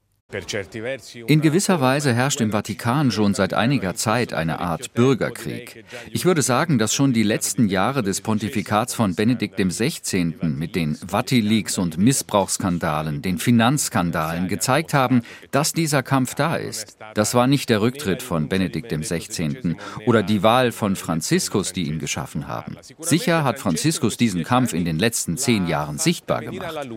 In 1.27 1.41
gewisser 1.41 1.81
Weise 1.81 2.13
herrscht 2.13 2.41
im 2.41 2.51
Vatikan 2.51 3.11
schon 3.11 3.33
seit 3.33 3.53
einiger 3.53 3.95
Zeit 3.95 4.33
eine 4.33 4.59
Art 4.59 4.93
Bürgerkrieg. 4.93 5.85
Ich 6.11 6.25
würde 6.25 6.41
sagen, 6.41 6.77
dass 6.77 6.93
schon 6.93 7.13
die 7.13 7.23
letzten 7.23 7.67
Jahre 7.67 8.03
des 8.03 8.21
Pontifikats 8.21 8.93
von 8.93 9.15
Benedikt 9.15 9.57
XVI. 9.57 10.33
mit 10.41 10.75
den 10.75 10.95
Vati-Leaks 10.95 11.77
und 11.77 11.97
Missbrauchsskandalen, 11.97 13.21
den 13.21 13.37
Finanzskandalen 13.37 14.47
gezeigt 14.47 14.93
haben, 14.93 15.21
dass 15.51 15.73
dieser 15.73 16.03
Kampf 16.03 16.35
da 16.35 16.55
ist. 16.55 16.97
Das 17.13 17.33
war 17.33 17.47
nicht 17.47 17.69
der 17.69 17.81
Rücktritt 17.81 18.21
von 18.21 18.49
Benedikt 18.49 18.91
XVI. 18.91 19.75
oder 20.05 20.23
die 20.23 20.43
Wahl 20.43 20.71
von 20.71 20.95
Franziskus, 20.95 21.73
die 21.73 21.83
ihn 21.83 21.99
geschaffen 21.99 22.47
haben. 22.47 22.77
Sicher 22.99 23.43
hat 23.43 23.59
Franziskus 23.59 24.17
diesen 24.17 24.43
Kampf 24.43 24.73
in 24.73 24.85
den 24.85 24.99
letzten 24.99 25.37
zehn 25.37 25.67
Jahren 25.67 25.97
sichtbar 25.97 26.41
gemacht. 26.41 26.87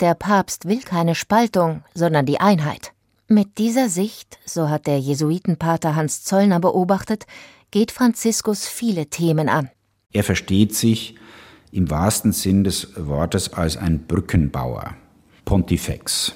Der 0.00 0.14
Papst 0.14 0.66
will 0.66 0.80
keine 0.80 1.14
Spaltung, 1.14 1.82
sondern 1.94 2.26
die 2.26 2.40
Einheit. 2.40 2.92
Mit 3.28 3.58
dieser 3.58 3.88
Sicht, 3.88 4.38
so 4.44 4.68
hat 4.68 4.86
der 4.86 4.98
Jesuitenpater 4.98 5.94
Hans 5.94 6.24
Zollner 6.24 6.60
beobachtet, 6.60 7.26
geht 7.70 7.90
Franziskus 7.90 8.66
viele 8.66 9.06
Themen 9.06 9.48
an. 9.48 9.70
Er 10.12 10.24
versteht 10.24 10.74
sich 10.74 11.14
im 11.72 11.90
wahrsten 11.90 12.32
Sinn 12.32 12.64
des 12.64 12.88
Wortes 12.96 13.52
als 13.52 13.76
ein 13.76 14.06
Brückenbauer, 14.06 14.94
Pontifex. 15.44 16.34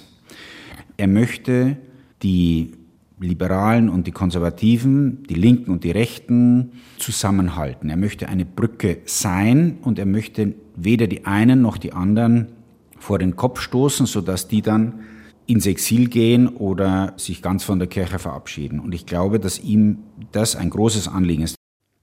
Er 0.96 1.08
möchte 1.08 1.76
die 2.22 2.72
Liberalen 3.20 3.88
und 3.88 4.06
die 4.06 4.12
Konservativen, 4.12 5.24
die 5.24 5.34
Linken 5.34 5.72
und 5.72 5.84
die 5.84 5.90
Rechten 5.90 6.72
zusammenhalten. 6.98 7.90
Er 7.90 7.96
möchte 7.96 8.28
eine 8.28 8.44
Brücke 8.44 8.98
sein 9.04 9.78
und 9.82 9.98
er 9.98 10.06
möchte 10.06 10.54
weder 10.76 11.06
die 11.06 11.26
einen 11.26 11.60
noch 11.60 11.78
die 11.78 11.92
anderen 11.92 12.57
vor 12.98 13.18
den 13.18 13.36
Kopf 13.36 13.60
stoßen, 13.60 14.06
sodass 14.06 14.48
die 14.48 14.62
dann 14.62 15.04
ins 15.46 15.66
Exil 15.66 16.08
gehen 16.08 16.48
oder 16.48 17.14
sich 17.16 17.40
ganz 17.40 17.64
von 17.64 17.78
der 17.78 17.88
Kirche 17.88 18.18
verabschieden. 18.18 18.80
Und 18.80 18.94
ich 18.94 19.06
glaube, 19.06 19.40
dass 19.40 19.58
ihm 19.58 19.98
das 20.30 20.56
ein 20.56 20.68
großes 20.70 21.08
Anliegen 21.08 21.42
ist. 21.42 21.56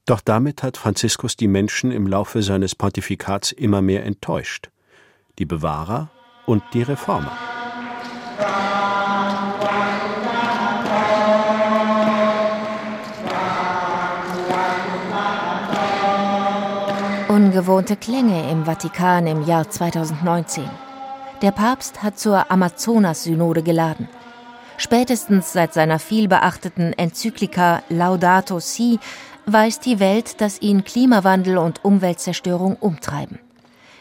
Doch 0.08 0.22
damit 0.22 0.64
hat 0.64 0.78
Franziskus 0.78 1.36
die 1.36 1.48
Menschen 1.48 1.92
im 1.92 2.08
Laufe 2.08 2.42
seines 2.42 2.76
Pontifikats 2.76 3.52
immer 3.52 3.82
mehr 3.82 4.04
enttäuscht. 4.04 4.70
Die 5.40 5.46
Bewahrer 5.46 6.10
und 6.46 6.64
die 6.74 6.84
Reformer. 6.84 7.32
Ungewohnte 17.28 17.96
Klänge 17.96 18.50
im 18.50 18.66
Vatikan 18.66 19.28
im 19.28 19.46
Jahr 19.46 19.70
2019. 19.70 20.85
Der 21.42 21.52
Papst 21.52 22.02
hat 22.02 22.18
zur 22.18 22.50
Amazonas-Synode 22.50 23.62
geladen. 23.62 24.08
Spätestens 24.78 25.52
seit 25.52 25.74
seiner 25.74 26.00
vielbeachteten 26.00 26.94
Enzyklika 26.94 27.84
Laudato 27.90 28.60
Si 28.60 29.00
weiß 29.46 29.82
die 29.82 30.00
Welt, 30.00 30.40
dass 30.40 30.62
ihn 30.62 30.86
Klimawandel 30.86 31.58
und 31.58 31.84
Umweltzerstörung 31.84 32.78
umtreiben. 32.78 33.40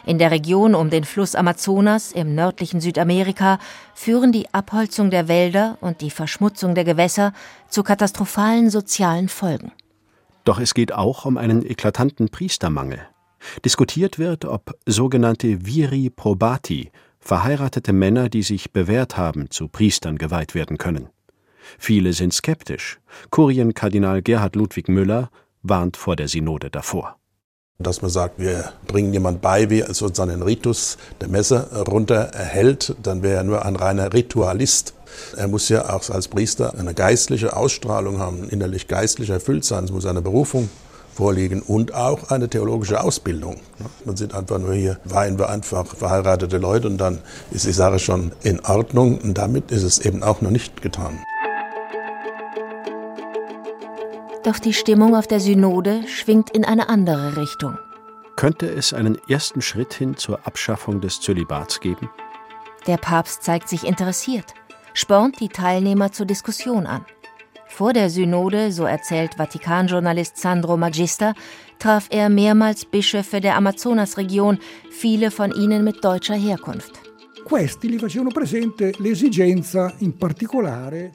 In 0.06 0.18
der 0.18 0.30
Region 0.30 0.74
um 0.74 0.90
den 0.90 1.04
Fluss 1.04 1.34
Amazonas 1.34 2.12
im 2.12 2.34
nördlichen 2.34 2.80
Südamerika 2.80 3.58
führen 3.94 4.32
die 4.32 4.52
Abholzung 4.52 5.10
der 5.10 5.28
Wälder 5.28 5.78
und 5.80 6.02
die 6.02 6.10
Verschmutzung 6.10 6.74
der 6.74 6.84
Gewässer 6.84 7.32
zu 7.68 7.82
katastrophalen 7.82 8.70
sozialen 8.70 9.28
Folgen. 9.28 9.72
Doch 10.44 10.60
es 10.60 10.74
geht 10.74 10.92
auch 10.92 11.24
um 11.24 11.38
einen 11.38 11.64
eklatanten 11.64 12.28
Priestermangel. 12.28 13.00
Diskutiert 13.64 14.18
wird, 14.18 14.44
ob 14.44 14.74
sogenannte 14.86 15.66
Viri 15.66 16.10
probati, 16.10 16.90
verheiratete 17.24 17.92
Männer, 17.92 18.28
die 18.28 18.42
sich 18.42 18.72
bewährt 18.72 19.16
haben, 19.16 19.50
zu 19.50 19.68
Priestern 19.68 20.18
geweiht 20.18 20.54
werden 20.54 20.78
können. 20.78 21.08
Viele 21.78 22.12
sind 22.12 22.34
skeptisch. 22.34 23.00
Kurienkardinal 23.30 24.20
Gerhard 24.20 24.54
Ludwig 24.54 24.88
Müller 24.88 25.30
warnt 25.62 25.96
vor 25.96 26.14
der 26.16 26.28
Synode 26.28 26.70
davor. 26.70 27.16
Dass 27.78 28.02
man 28.02 28.10
sagt, 28.10 28.38
wir 28.38 28.72
bringen 28.86 29.12
jemand 29.12 29.40
bei, 29.40 29.68
wie 29.70 29.82
als 29.82 30.02
uns 30.02 30.20
einen 30.20 30.42
Ritus 30.42 30.98
der 31.20 31.28
Messe 31.28 31.84
runterhält, 31.88 32.94
dann 33.02 33.22
wäre 33.22 33.38
er 33.38 33.44
nur 33.44 33.64
ein 33.64 33.74
reiner 33.74 34.12
Ritualist. 34.12 34.94
Er 35.36 35.48
muss 35.48 35.68
ja 35.70 35.92
auch 35.92 36.08
als 36.10 36.28
Priester 36.28 36.78
eine 36.78 36.94
geistliche 36.94 37.56
Ausstrahlung 37.56 38.18
haben, 38.18 38.48
innerlich 38.48 38.86
geistlich 38.86 39.30
erfüllt 39.30 39.64
sein. 39.64 39.84
Es 39.84 39.90
muss 39.90 40.06
eine 40.06 40.22
Berufung 40.22 40.68
vorliegen 41.14 41.62
und 41.62 41.94
auch 41.94 42.30
eine 42.30 42.48
theologische 42.48 43.02
Ausbildung. 43.02 43.60
Man 44.04 44.16
sind 44.16 44.34
einfach 44.34 44.58
nur 44.58 44.74
hier, 44.74 44.98
weihen 45.04 45.38
wir 45.38 45.48
einfach 45.48 45.86
verheiratete 45.86 46.58
Leute 46.58 46.88
und 46.88 46.98
dann 46.98 47.18
ist 47.50 47.66
die 47.66 47.72
Sache 47.72 47.98
schon 47.98 48.32
in 48.42 48.60
Ordnung 48.60 49.18
und 49.18 49.38
damit 49.38 49.70
ist 49.70 49.84
es 49.84 49.98
eben 49.98 50.22
auch 50.22 50.40
noch 50.40 50.50
nicht 50.50 50.82
getan. 50.82 51.18
Doch 54.42 54.58
die 54.58 54.74
Stimmung 54.74 55.16
auf 55.16 55.26
der 55.26 55.40
Synode 55.40 56.06
schwingt 56.06 56.50
in 56.50 56.66
eine 56.66 56.90
andere 56.90 57.38
Richtung. 57.38 57.78
Könnte 58.36 58.66
es 58.66 58.92
einen 58.92 59.16
ersten 59.28 59.62
Schritt 59.62 59.94
hin 59.94 60.16
zur 60.16 60.46
Abschaffung 60.46 61.00
des 61.00 61.20
Zölibats 61.20 61.80
geben? 61.80 62.10
Der 62.86 62.98
Papst 62.98 63.42
zeigt 63.42 63.70
sich 63.70 63.84
interessiert, 63.84 64.52
spornt 64.92 65.40
die 65.40 65.48
Teilnehmer 65.48 66.12
zur 66.12 66.26
Diskussion 66.26 66.86
an. 66.86 67.06
Vor 67.76 67.92
der 67.92 68.08
Synode, 68.08 68.70
so 68.70 68.84
erzählt 68.84 69.34
Vatikanjournalist 69.34 70.36
Sandro 70.36 70.76
Magister, 70.76 71.34
traf 71.80 72.06
er 72.10 72.28
mehrmals 72.28 72.84
Bischöfe 72.84 73.40
der 73.40 73.56
Amazonasregion, 73.56 74.60
viele 74.92 75.32
von 75.32 75.50
ihnen 75.50 75.82
mit 75.82 76.04
deutscher 76.04 76.36
Herkunft. 76.36 76.92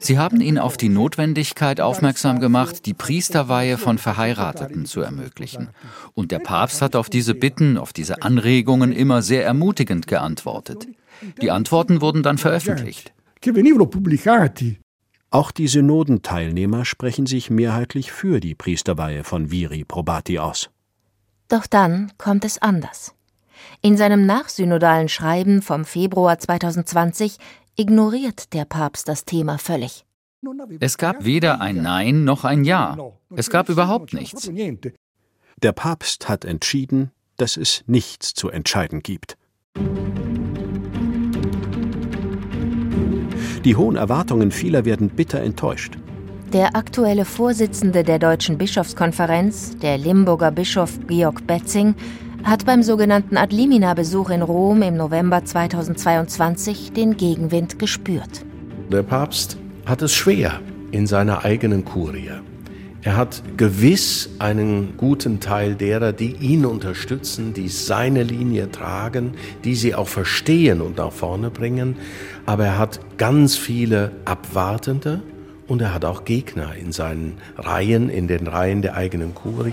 Sie 0.00 0.18
haben 0.18 0.42
ihn 0.42 0.58
auf 0.58 0.76
die 0.76 0.90
Notwendigkeit 0.90 1.80
aufmerksam 1.80 2.40
gemacht, 2.40 2.84
die 2.84 2.92
Priesterweihe 2.92 3.78
von 3.78 3.96
Verheirateten 3.96 4.84
zu 4.84 5.00
ermöglichen. 5.00 5.70
Und 6.12 6.30
der 6.30 6.40
Papst 6.40 6.82
hat 6.82 6.94
auf 6.94 7.08
diese 7.08 7.34
Bitten, 7.34 7.78
auf 7.78 7.94
diese 7.94 8.20
Anregungen 8.20 8.92
immer 8.92 9.22
sehr 9.22 9.46
ermutigend 9.46 10.06
geantwortet. 10.06 10.88
Die 11.40 11.50
Antworten 11.50 12.02
wurden 12.02 12.22
dann 12.22 12.36
veröffentlicht. 12.36 13.14
Auch 15.30 15.52
die 15.52 15.68
Synodenteilnehmer 15.68 16.84
sprechen 16.84 17.26
sich 17.26 17.50
mehrheitlich 17.50 18.10
für 18.10 18.40
die 18.40 18.56
Priesterweihe 18.56 19.22
von 19.22 19.52
Viri 19.52 19.84
Probati 19.84 20.40
aus. 20.40 20.70
Doch 21.48 21.66
dann 21.66 22.12
kommt 22.18 22.44
es 22.44 22.60
anders. 22.60 23.14
In 23.80 23.96
seinem 23.96 24.26
nachsynodalen 24.26 25.08
Schreiben 25.08 25.62
vom 25.62 25.84
Februar 25.84 26.38
2020 26.38 27.38
ignoriert 27.76 28.52
der 28.54 28.64
Papst 28.64 29.06
das 29.06 29.24
Thema 29.24 29.58
völlig. 29.58 30.04
Es 30.80 30.98
gab 30.98 31.24
weder 31.24 31.60
ein 31.60 31.82
Nein 31.82 32.24
noch 32.24 32.44
ein 32.44 32.64
Ja. 32.64 32.96
Es 33.34 33.50
gab 33.50 33.68
überhaupt 33.68 34.14
nichts. 34.14 34.50
Der 35.62 35.72
Papst 35.72 36.28
hat 36.28 36.44
entschieden, 36.44 37.10
dass 37.36 37.56
es 37.56 37.84
nichts 37.86 38.34
zu 38.34 38.48
entscheiden 38.48 39.00
gibt. 39.02 39.36
Die 43.64 43.76
hohen 43.76 43.96
Erwartungen 43.96 44.50
vieler 44.50 44.84
werden 44.84 45.10
bitter 45.10 45.40
enttäuscht. 45.40 45.98
Der 46.52 46.74
aktuelle 46.74 47.24
Vorsitzende 47.24 48.02
der 48.02 48.18
Deutschen 48.18 48.58
Bischofskonferenz, 48.58 49.76
der 49.78 49.98
Limburger 49.98 50.50
Bischof 50.50 50.98
Georg 51.06 51.46
Betzing, 51.46 51.94
hat 52.42 52.64
beim 52.64 52.82
sogenannten 52.82 53.36
Adlimina-Besuch 53.36 54.30
in 54.30 54.42
Rom 54.42 54.82
im 54.82 54.96
November 54.96 55.44
2022 55.44 56.92
den 56.92 57.16
Gegenwind 57.16 57.78
gespürt. 57.78 58.44
Der 58.90 59.02
Papst 59.02 59.58
hat 59.84 60.02
es 60.02 60.14
schwer 60.14 60.60
in 60.90 61.06
seiner 61.06 61.44
eigenen 61.44 61.84
Kurie. 61.84 62.32
Er 63.02 63.16
hat 63.16 63.42
gewiss 63.56 64.28
einen 64.38 64.98
guten 64.98 65.40
Teil 65.40 65.74
derer, 65.74 66.12
die 66.12 66.34
ihn 66.34 66.66
unterstützen, 66.66 67.54
die 67.54 67.68
seine 67.68 68.22
Linie 68.22 68.70
tragen, 68.70 69.32
die 69.64 69.74
sie 69.74 69.94
auch 69.94 70.08
verstehen 70.08 70.82
und 70.82 70.98
nach 70.98 71.10
vorne 71.10 71.48
bringen. 71.48 71.96
Aber 72.44 72.66
er 72.66 72.78
hat 72.78 73.00
ganz 73.16 73.56
viele 73.56 74.12
Abwartende 74.26 75.22
und 75.66 75.80
er 75.80 75.94
hat 75.94 76.04
auch 76.04 76.26
Gegner 76.26 76.74
in 76.74 76.92
seinen 76.92 77.38
Reihen, 77.56 78.10
in 78.10 78.28
den 78.28 78.46
Reihen 78.46 78.82
der 78.82 78.96
eigenen 78.96 79.34
Kurie. 79.34 79.72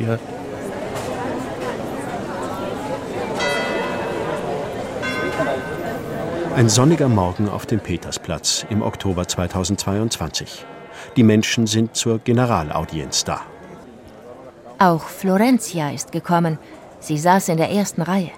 Ein 6.56 6.70
sonniger 6.70 7.10
Morgen 7.10 7.50
auf 7.50 7.66
dem 7.66 7.82
Petersplatz 7.82 8.66
im 8.70 8.82
Oktober 8.82 9.28
2022. 9.28 10.66
Die 11.16 11.24
Menschen 11.24 11.68
sind 11.68 11.96
zur 11.96 12.20
Generalaudienz 12.20 13.24
da. 13.24 13.42
Auch 14.80 15.04
Florencia 15.04 15.90
ist 15.90 16.12
gekommen. 16.12 16.60
Sie 17.00 17.18
saß 17.18 17.50
in 17.50 17.58
der 17.58 17.72
ersten 17.72 18.02
Reihe. 18.02 18.32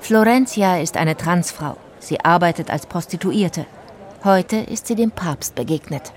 Florencia 0.00 0.78
ist 0.78 0.96
eine 0.96 1.16
Transfrau. 1.16 1.76
Sie 1.98 2.20
arbeitet 2.20 2.70
als 2.70 2.86
Prostituierte. 2.86 3.66
Heute 4.24 4.56
ist 4.56 4.86
sie 4.86 4.94
dem 4.94 5.10
Papst 5.10 5.54
begegnet. 5.54 6.12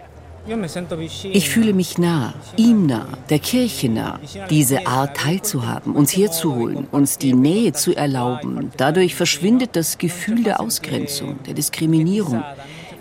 Ich 1.31 1.49
fühle 1.49 1.73
mich 1.73 1.99
nah, 1.99 2.33
ihm 2.57 2.87
nah, 2.87 3.07
der 3.29 3.37
Kirche 3.37 3.89
nah, 3.89 4.19
diese 4.49 4.87
Art 4.87 5.17
teilzuhaben, 5.17 5.95
uns 5.95 6.17
herzuholen, 6.17 6.87
uns 6.91 7.19
die 7.19 7.33
Nähe 7.33 7.73
zu 7.73 7.95
erlauben. 7.95 8.71
Dadurch 8.75 9.13
verschwindet 9.13 9.75
das 9.75 9.99
Gefühl 9.99 10.43
der 10.43 10.59
Ausgrenzung, 10.59 11.43
der 11.45 11.53
Diskriminierung. 11.53 12.43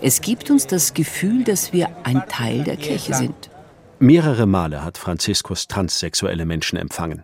Es 0.03 0.21
gibt 0.21 0.49
uns 0.49 0.65
das 0.65 0.95
Gefühl, 0.95 1.43
dass 1.43 1.73
wir 1.73 1.95
ein 2.03 2.23
Teil 2.27 2.63
der 2.63 2.75
Kirche 2.75 3.13
sind. 3.13 3.51
Mehrere 3.99 4.47
Male 4.47 4.83
hat 4.83 4.97
Franziskus 4.97 5.67
transsexuelle 5.67 6.45
Menschen 6.45 6.77
empfangen. 6.77 7.23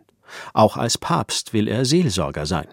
Auch 0.54 0.78
als 0.78 1.00
Papst 1.00 1.54
will 1.54 1.68
er 1.68 1.86
Seelsorger 1.86 2.46
sein. 2.46 2.68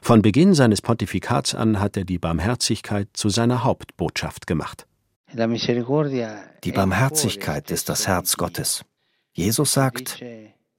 Von 0.00 0.22
Beginn 0.22 0.54
seines 0.54 0.80
Pontifikats 0.80 1.56
an 1.56 1.80
hat 1.80 1.96
er 1.96 2.04
die 2.04 2.18
Barmherzigkeit 2.18 3.08
zu 3.14 3.30
seiner 3.30 3.64
Hauptbotschaft 3.64 4.46
gemacht. 4.46 4.86
Die 5.32 6.72
Barmherzigkeit 6.72 7.70
ist 7.72 7.88
das 7.88 8.06
Herz 8.06 8.36
Gottes. 8.36 8.84
Jesus 9.32 9.72
sagt, 9.72 10.22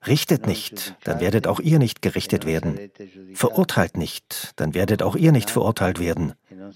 Richtet 0.05 0.47
nicht, 0.47 0.95
dann 1.03 1.19
werdet 1.19 1.47
auch 1.47 1.59
ihr 1.59 1.79
nicht 1.79 2.01
gerichtet 2.01 2.45
werden. 2.45 2.91
Verurteilt 3.33 3.97
nicht, 3.97 4.53
dann 4.57 4.73
werdet 4.73 5.01
auch 5.01 5.15
ihr 5.15 5.31
nicht 5.31 5.49
verurteilt 5.49 5.99
werden. 5.99 6.33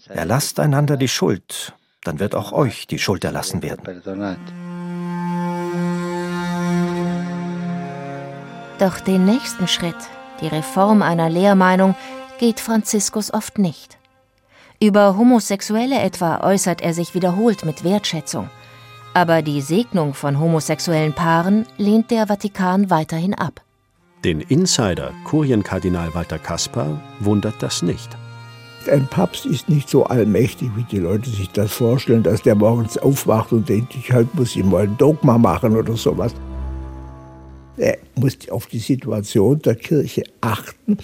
Erlasst 0.07 0.59
einander 0.59 0.97
die 0.97 1.07
Schuld, 1.07 1.73
dann 2.03 2.19
wird 2.19 2.35
auch 2.35 2.51
euch 2.51 2.87
die 2.87 2.99
Schuld 2.99 3.23
erlassen 3.23 3.61
werden. 3.61 3.83
Doch 8.79 8.99
den 8.99 9.25
nächsten 9.25 9.67
Schritt, 9.67 9.95
die 10.41 10.47
Reform 10.47 11.01
einer 11.01 11.29
Lehrmeinung, 11.29 11.95
geht 12.37 12.59
Franziskus 12.59 13.33
oft 13.33 13.57
nicht. 13.57 13.97
Über 14.79 15.17
Homosexuelle 15.17 15.99
etwa 15.99 16.41
äußert 16.41 16.81
er 16.81 16.93
sich 16.93 17.15
wiederholt 17.15 17.65
mit 17.65 17.83
Wertschätzung. 17.83 18.49
Aber 19.17 19.41
die 19.41 19.62
Segnung 19.62 20.13
von 20.13 20.39
homosexuellen 20.39 21.12
Paaren 21.12 21.65
lehnt 21.80 22.12
der 22.12 22.27
Vatikan 22.27 22.91
weiterhin 22.91 23.34
ab. 23.34 23.62
Den 24.23 24.41
Insider, 24.41 25.12
Kurienkardinal 25.23 26.13
Walter 26.13 26.38
Kaspar, 26.38 27.01
wundert 27.19 27.56
das 27.63 27.82
nicht. 27.82 28.15
Ein 28.88 29.08
Papst 29.08 29.47
ist 29.47 29.69
nicht 29.69 29.89
so 29.89 30.06
allmächtig, 30.06 30.69
wie 30.75 30.84
die 30.84 30.99
Leute 30.99 31.32
sich 31.32 31.49
das 31.49 31.71
vorstellen, 31.71 32.21
dass 32.21 32.43
der 32.43 32.53
morgens 32.53 32.95
aufwacht 32.99 33.51
und 33.53 33.67
denkt, 33.67 33.95
ich 33.95 34.12
halt 34.12 34.36
muss 34.36 34.56
ihm 34.56 34.69
mal 34.69 34.84
ein 34.84 34.95
Dogma 34.99 35.39
machen 35.39 35.75
oder 35.75 35.97
sowas. 35.97 36.36
Er 37.75 37.97
muss 38.13 38.38
auf 38.51 38.67
die 38.67 38.77
Situation 38.77 39.60
der 39.63 39.73
Kirche 39.73 40.25
achten 40.41 40.99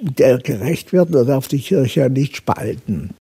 und 0.00 0.18
der 0.18 0.38
gerecht 0.38 0.94
werden. 0.94 1.14
Er 1.14 1.26
darf 1.26 1.48
die 1.48 1.60
Kirche 1.60 2.00
ja 2.00 2.08
nicht 2.08 2.34
spalten. 2.38 3.14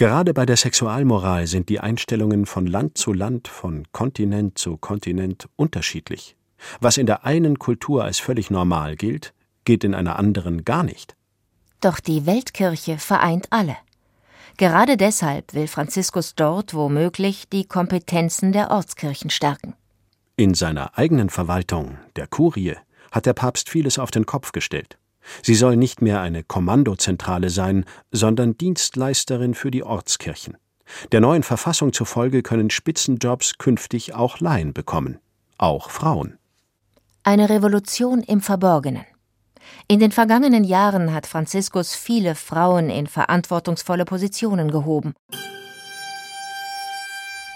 Gerade 0.00 0.32
bei 0.32 0.46
der 0.46 0.56
Sexualmoral 0.56 1.46
sind 1.46 1.68
die 1.68 1.78
Einstellungen 1.78 2.46
von 2.46 2.66
Land 2.66 2.96
zu 2.96 3.12
Land, 3.12 3.48
von 3.48 3.82
Kontinent 3.92 4.56
zu 4.56 4.78
Kontinent 4.78 5.50
unterschiedlich. 5.56 6.36
Was 6.80 6.96
in 6.96 7.04
der 7.04 7.26
einen 7.26 7.58
Kultur 7.58 8.02
als 8.02 8.18
völlig 8.18 8.50
normal 8.50 8.96
gilt, 8.96 9.34
geht 9.66 9.84
in 9.84 9.94
einer 9.94 10.18
anderen 10.18 10.64
gar 10.64 10.84
nicht. 10.84 11.16
Doch 11.82 12.00
die 12.00 12.24
Weltkirche 12.24 12.96
vereint 12.96 13.48
alle. 13.50 13.76
Gerade 14.56 14.96
deshalb 14.96 15.52
will 15.52 15.66
Franziskus 15.66 16.34
dort 16.34 16.72
womöglich 16.72 17.50
die 17.50 17.66
Kompetenzen 17.66 18.52
der 18.52 18.70
Ortskirchen 18.70 19.28
stärken. 19.28 19.74
In 20.34 20.54
seiner 20.54 20.96
eigenen 20.96 21.28
Verwaltung, 21.28 21.98
der 22.16 22.26
Kurie, 22.26 22.76
hat 23.12 23.26
der 23.26 23.34
Papst 23.34 23.68
vieles 23.68 23.98
auf 23.98 24.10
den 24.10 24.24
Kopf 24.24 24.52
gestellt. 24.52 24.96
Sie 25.42 25.54
soll 25.54 25.76
nicht 25.76 26.02
mehr 26.02 26.20
eine 26.20 26.42
Kommandozentrale 26.42 27.50
sein, 27.50 27.84
sondern 28.10 28.56
Dienstleisterin 28.56 29.54
für 29.54 29.70
die 29.70 29.82
Ortskirchen. 29.82 30.56
Der 31.12 31.20
neuen 31.20 31.42
Verfassung 31.42 31.92
zufolge 31.92 32.42
können 32.42 32.70
Spitzenjobs 32.70 33.58
künftig 33.58 34.14
auch 34.14 34.40
Laien 34.40 34.72
bekommen, 34.72 35.18
auch 35.58 35.90
Frauen. 35.90 36.38
Eine 37.22 37.48
Revolution 37.48 38.22
im 38.22 38.40
Verborgenen. 38.40 39.04
In 39.88 40.00
den 40.00 40.10
vergangenen 40.10 40.64
Jahren 40.64 41.12
hat 41.12 41.26
Franziskus 41.26 41.94
viele 41.94 42.34
Frauen 42.34 42.90
in 42.90 43.06
verantwortungsvolle 43.06 44.04
Positionen 44.04 44.70
gehoben. 44.70 45.14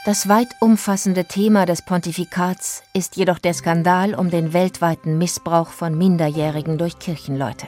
Das 0.04 0.28
weit 0.28 0.48
umfassende 0.60 1.24
Thema 1.24 1.64
des 1.64 1.80
Pontifikats 1.80 2.82
ist 2.92 3.16
jedoch 3.16 3.38
der 3.38 3.54
Skandal 3.54 4.14
um 4.14 4.28
den 4.28 4.52
weltweiten 4.52 5.16
Missbrauch 5.16 5.70
von 5.70 5.96
Minderjährigen 5.96 6.76
durch 6.76 6.98
Kirchenleute. 6.98 7.66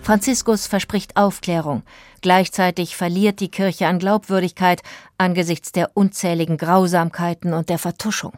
Franziskus 0.00 0.66
verspricht 0.66 1.18
Aufklärung, 1.18 1.82
gleichzeitig 2.22 2.96
verliert 2.96 3.40
die 3.40 3.50
Kirche 3.50 3.86
an 3.86 3.98
Glaubwürdigkeit 3.98 4.80
angesichts 5.18 5.72
der 5.72 5.90
unzähligen 5.94 6.56
Grausamkeiten 6.56 7.52
und 7.52 7.68
der 7.68 7.78
Vertuschung. 7.78 8.32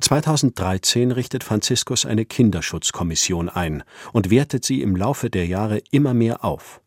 2013 0.00 1.10
richtet 1.10 1.42
Franziskus 1.42 2.06
eine 2.06 2.24
Kinderschutzkommission 2.24 3.48
ein 3.48 3.82
und 4.12 4.30
wertet 4.30 4.64
sie 4.64 4.82
im 4.82 4.94
Laufe 4.94 5.30
der 5.30 5.46
Jahre 5.48 5.82
immer 5.90 6.14
mehr 6.14 6.44
auf. 6.44 6.80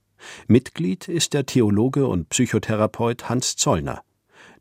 Mitglied 0.47 1.09
ist 1.09 1.33
der 1.33 1.45
Theologe 1.45 2.07
und 2.07 2.29
Psychotherapeut 2.29 3.27
Hans 3.27 3.57
Zollner. 3.57 4.05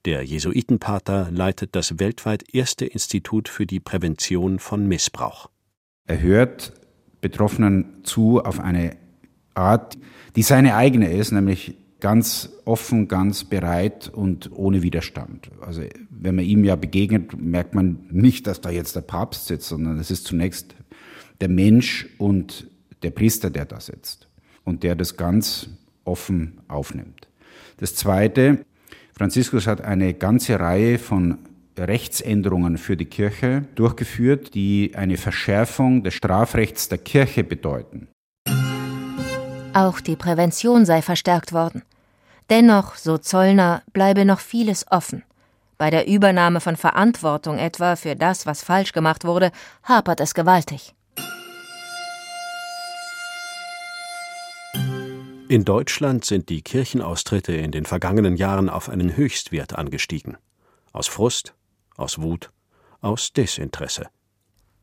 Der 0.04 0.22
Jesuitenpater 0.22 1.30
leitet 1.30 1.74
das 1.74 1.98
weltweit 1.98 2.54
erste 2.54 2.84
Institut 2.84 3.48
für 3.48 3.64
die 3.64 3.80
Prävention 3.80 4.58
von 4.58 4.86
Missbrauch. 4.86 5.48
Er 6.06 6.20
hört 6.20 6.74
Betroffenen 7.22 8.04
zu 8.04 8.44
auf 8.44 8.60
eine 8.60 8.98
Art, 9.54 9.96
die 10.36 10.42
seine 10.42 10.74
eigene 10.74 11.10
ist, 11.10 11.32
nämlich 11.32 11.76
ganz 12.00 12.50
offen, 12.66 13.08
ganz 13.08 13.44
bereit 13.44 14.10
und 14.10 14.52
ohne 14.52 14.82
Widerstand. 14.82 15.50
Also 15.62 15.84
wenn 16.10 16.34
man 16.34 16.44
ihm 16.44 16.64
ja 16.64 16.76
begegnet, 16.76 17.40
merkt 17.40 17.74
man 17.74 18.06
nicht, 18.10 18.46
dass 18.46 18.60
da 18.60 18.68
jetzt 18.68 18.94
der 18.96 19.00
Papst 19.00 19.46
sitzt, 19.46 19.68
sondern 19.68 19.98
es 19.98 20.10
ist 20.10 20.26
zunächst 20.26 20.74
der 21.40 21.48
Mensch 21.48 22.06
und 22.18 22.68
der 23.02 23.10
Priester, 23.10 23.48
der 23.48 23.64
da 23.64 23.80
sitzt 23.80 24.28
und 24.64 24.82
der 24.82 24.96
das 24.96 25.16
ganz 25.16 25.70
offen 26.04 26.60
aufnimmt. 26.68 27.26
Das 27.78 27.94
Zweite, 27.94 28.66
Franziskus 29.16 29.66
hat 29.68 29.80
eine 29.80 30.12
ganze 30.14 30.58
Reihe 30.58 30.98
von 30.98 31.38
Rechtsänderungen 31.78 32.78
für 32.78 32.96
die 32.96 33.04
Kirche 33.04 33.64
durchgeführt, 33.74 34.54
die 34.54 34.92
eine 34.96 35.16
Verschärfung 35.16 36.02
des 36.02 36.14
Strafrechts 36.14 36.88
der 36.88 36.98
Kirche 36.98 37.44
bedeuten. 37.44 38.08
Auch 39.72 40.00
die 40.00 40.16
Prävention 40.16 40.84
sei 40.84 41.02
verstärkt 41.02 41.52
worden. 41.52 41.82
Dennoch, 42.50 42.96
so 42.96 43.18
Zollner, 43.18 43.82
bleibe 43.92 44.24
noch 44.24 44.40
vieles 44.40 44.86
offen. 44.90 45.22
Bei 45.78 45.90
der 45.90 46.06
Übernahme 46.06 46.60
von 46.60 46.76
Verantwortung 46.76 47.58
etwa 47.58 47.96
für 47.96 48.14
das, 48.14 48.46
was 48.46 48.62
falsch 48.62 48.92
gemacht 48.92 49.24
wurde, 49.24 49.50
hapert 49.82 50.20
es 50.20 50.34
gewaltig. 50.34 50.94
In 55.54 55.64
Deutschland 55.64 56.24
sind 56.24 56.48
die 56.48 56.62
Kirchenaustritte 56.62 57.52
in 57.52 57.70
den 57.70 57.84
vergangenen 57.84 58.34
Jahren 58.34 58.68
auf 58.68 58.88
einen 58.88 59.16
Höchstwert 59.16 59.78
angestiegen. 59.78 60.36
Aus 60.92 61.06
Frust, 61.06 61.54
aus 61.96 62.20
Wut, 62.20 62.50
aus 63.00 63.32
Desinteresse. 63.32 64.08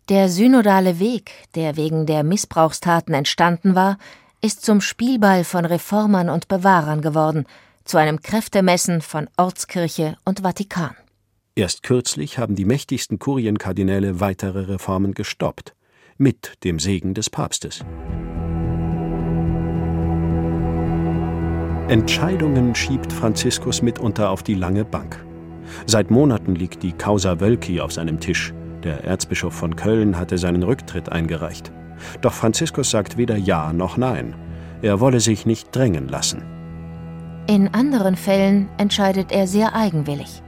Der 0.08 0.30
synodale 0.30 0.98
Weg, 0.98 1.34
der 1.56 1.76
wegen 1.76 2.06
der 2.06 2.24
Missbrauchstaten 2.24 3.14
entstanden 3.14 3.76
war, 3.76 3.98
ist 4.40 4.64
zum 4.64 4.80
Spielball 4.80 5.44
von 5.44 5.66
Reformern 5.66 6.30
und 6.30 6.48
Bewahrern 6.48 7.02
geworden, 7.02 7.48
zu 7.84 7.98
einem 7.98 8.22
Kräftemessen 8.22 9.02
von 9.02 9.28
Ortskirche 9.36 10.16
und 10.24 10.40
Vatikan. 10.40 10.96
Erst 11.54 11.84
kürzlich 11.84 12.38
haben 12.38 12.56
die 12.56 12.64
mächtigsten 12.64 13.20
Kurienkardinäle 13.20 14.22
weitere 14.22 14.62
Reformen 14.62 15.16
gestoppt, 15.16 15.76
mit 16.18 16.64
dem 16.64 16.80
Segen 16.80 17.14
des 17.14 17.30
Papstes. 17.30 17.84
Entscheidungen 21.92 22.74
schiebt 22.74 23.12
Franziskus 23.12 23.82
mitunter 23.82 24.30
auf 24.30 24.44
die 24.44 24.54
lange 24.54 24.86
Bank. 24.86 25.26
Seit 25.88 26.10
Monaten 26.10 26.56
liegt 26.56 26.84
die 26.84 26.94
Causa 26.94 27.42
Wölki 27.42 27.82
auf 27.82 27.92
seinem 27.92 28.22
Tisch. 28.22 28.54
Der 28.82 29.04
Erzbischof 29.04 29.54
von 29.54 29.76
Köln 29.76 30.18
hatte 30.18 30.38
seinen 30.38 30.64
Rücktritt 30.64 31.12
eingereicht. 31.12 31.74
Doch 32.22 32.32
Franziskus 32.32 32.92
sagt 32.92 33.18
weder 33.18 33.36
Ja 33.36 33.74
noch 33.74 33.98
Nein. 33.98 34.36
Er 34.82 35.02
wolle 35.02 35.20
sich 35.20 35.46
nicht 35.46 35.76
drängen 35.76 36.08
lassen. 36.08 36.44
In 37.48 37.74
anderen 37.74 38.16
Fällen 38.16 38.70
entscheidet 38.78 39.34
er 39.34 39.46
sehr 39.46 39.76
eigenwillig. 39.76 40.42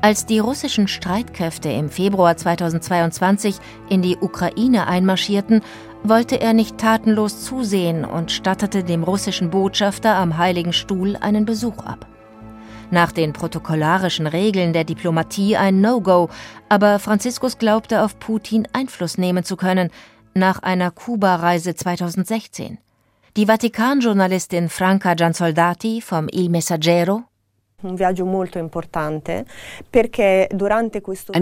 Als 0.00 0.26
die 0.26 0.38
russischen 0.38 0.86
Streitkräfte 0.86 1.70
im 1.70 1.88
Februar 1.88 2.36
2022 2.36 3.56
in 3.88 4.00
die 4.00 4.16
Ukraine 4.16 4.86
einmarschierten, 4.86 5.62
wollte 6.04 6.40
er 6.40 6.52
nicht 6.52 6.78
tatenlos 6.78 7.44
zusehen 7.44 8.04
und 8.04 8.30
stattete 8.30 8.84
dem 8.84 9.02
russischen 9.02 9.50
Botschafter 9.50 10.14
am 10.14 10.38
Heiligen 10.38 10.72
Stuhl 10.72 11.16
einen 11.16 11.44
Besuch 11.44 11.84
ab. 11.84 12.06
Nach 12.90 13.12
den 13.12 13.32
protokollarischen 13.32 14.26
Regeln 14.26 14.72
der 14.72 14.84
Diplomatie 14.84 15.56
ein 15.56 15.80
No-Go, 15.80 16.30
aber 16.68 16.98
Franziskus 16.98 17.58
glaubte 17.58 18.02
auf 18.02 18.18
Putin 18.18 18.66
Einfluss 18.72 19.18
nehmen 19.18 19.44
zu 19.44 19.56
können, 19.56 19.90
nach 20.34 20.62
einer 20.62 20.90
Kuba-Reise 20.90 21.74
2016. 21.74 22.78
Die 23.36 23.46
Vatikan-Journalistin 23.46 24.68
Franca 24.68 25.14
Giansoldati 25.14 26.00
vom 26.00 26.28
Il 26.30 26.48
Messaggero 26.48 27.27
eine 27.80 27.96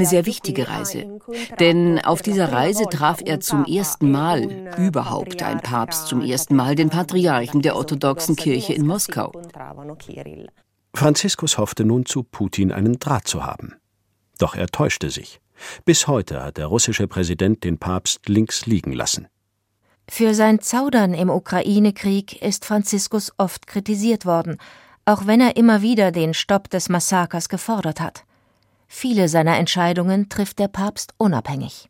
sehr 0.04 0.26
wichtige 0.26 0.68
Reise, 0.68 1.20
denn 1.58 1.98
auf 2.04 2.20
dieser 2.20 2.52
Reise 2.52 2.84
traf 2.90 3.22
er 3.24 3.40
zum 3.40 3.64
ersten 3.64 4.10
Mal, 4.10 4.74
überhaupt 4.76 5.42
ein 5.42 5.60
Papst 5.60 6.08
zum 6.08 6.20
ersten 6.20 6.54
Mal, 6.54 6.74
den 6.74 6.90
Patriarchen 6.90 7.62
der 7.62 7.74
orthodoxen 7.74 8.36
Kirche 8.36 8.74
in 8.74 8.86
Moskau. 8.86 9.32
Franziskus 10.94 11.56
hoffte 11.56 11.86
nun 11.86 12.04
zu 12.04 12.22
Putin 12.22 12.70
einen 12.70 12.98
Draht 12.98 13.26
zu 13.26 13.44
haben. 13.44 13.74
Doch 14.38 14.54
er 14.54 14.66
täuschte 14.66 15.08
sich. 15.08 15.40
Bis 15.86 16.06
heute 16.06 16.42
hat 16.42 16.58
der 16.58 16.66
russische 16.66 17.08
Präsident 17.08 17.64
den 17.64 17.78
Papst 17.78 18.28
links 18.28 18.66
liegen 18.66 18.92
lassen. 18.92 19.26
Für 20.06 20.34
sein 20.34 20.60
Zaudern 20.60 21.14
im 21.14 21.30
Ukraine-Krieg 21.30 22.42
ist 22.42 22.66
Franziskus 22.66 23.32
oft 23.38 23.66
kritisiert 23.66 24.26
worden, 24.26 24.58
auch 25.06 25.26
wenn 25.26 25.40
er 25.40 25.56
immer 25.56 25.80
wieder 25.80 26.12
den 26.12 26.34
Stopp 26.34 26.68
des 26.68 26.88
Massakers 26.88 27.48
gefordert 27.48 28.00
hat. 28.00 28.24
Viele 28.88 29.28
seiner 29.28 29.56
Entscheidungen 29.56 30.28
trifft 30.28 30.58
der 30.58 30.68
Papst 30.68 31.14
unabhängig. 31.16 31.88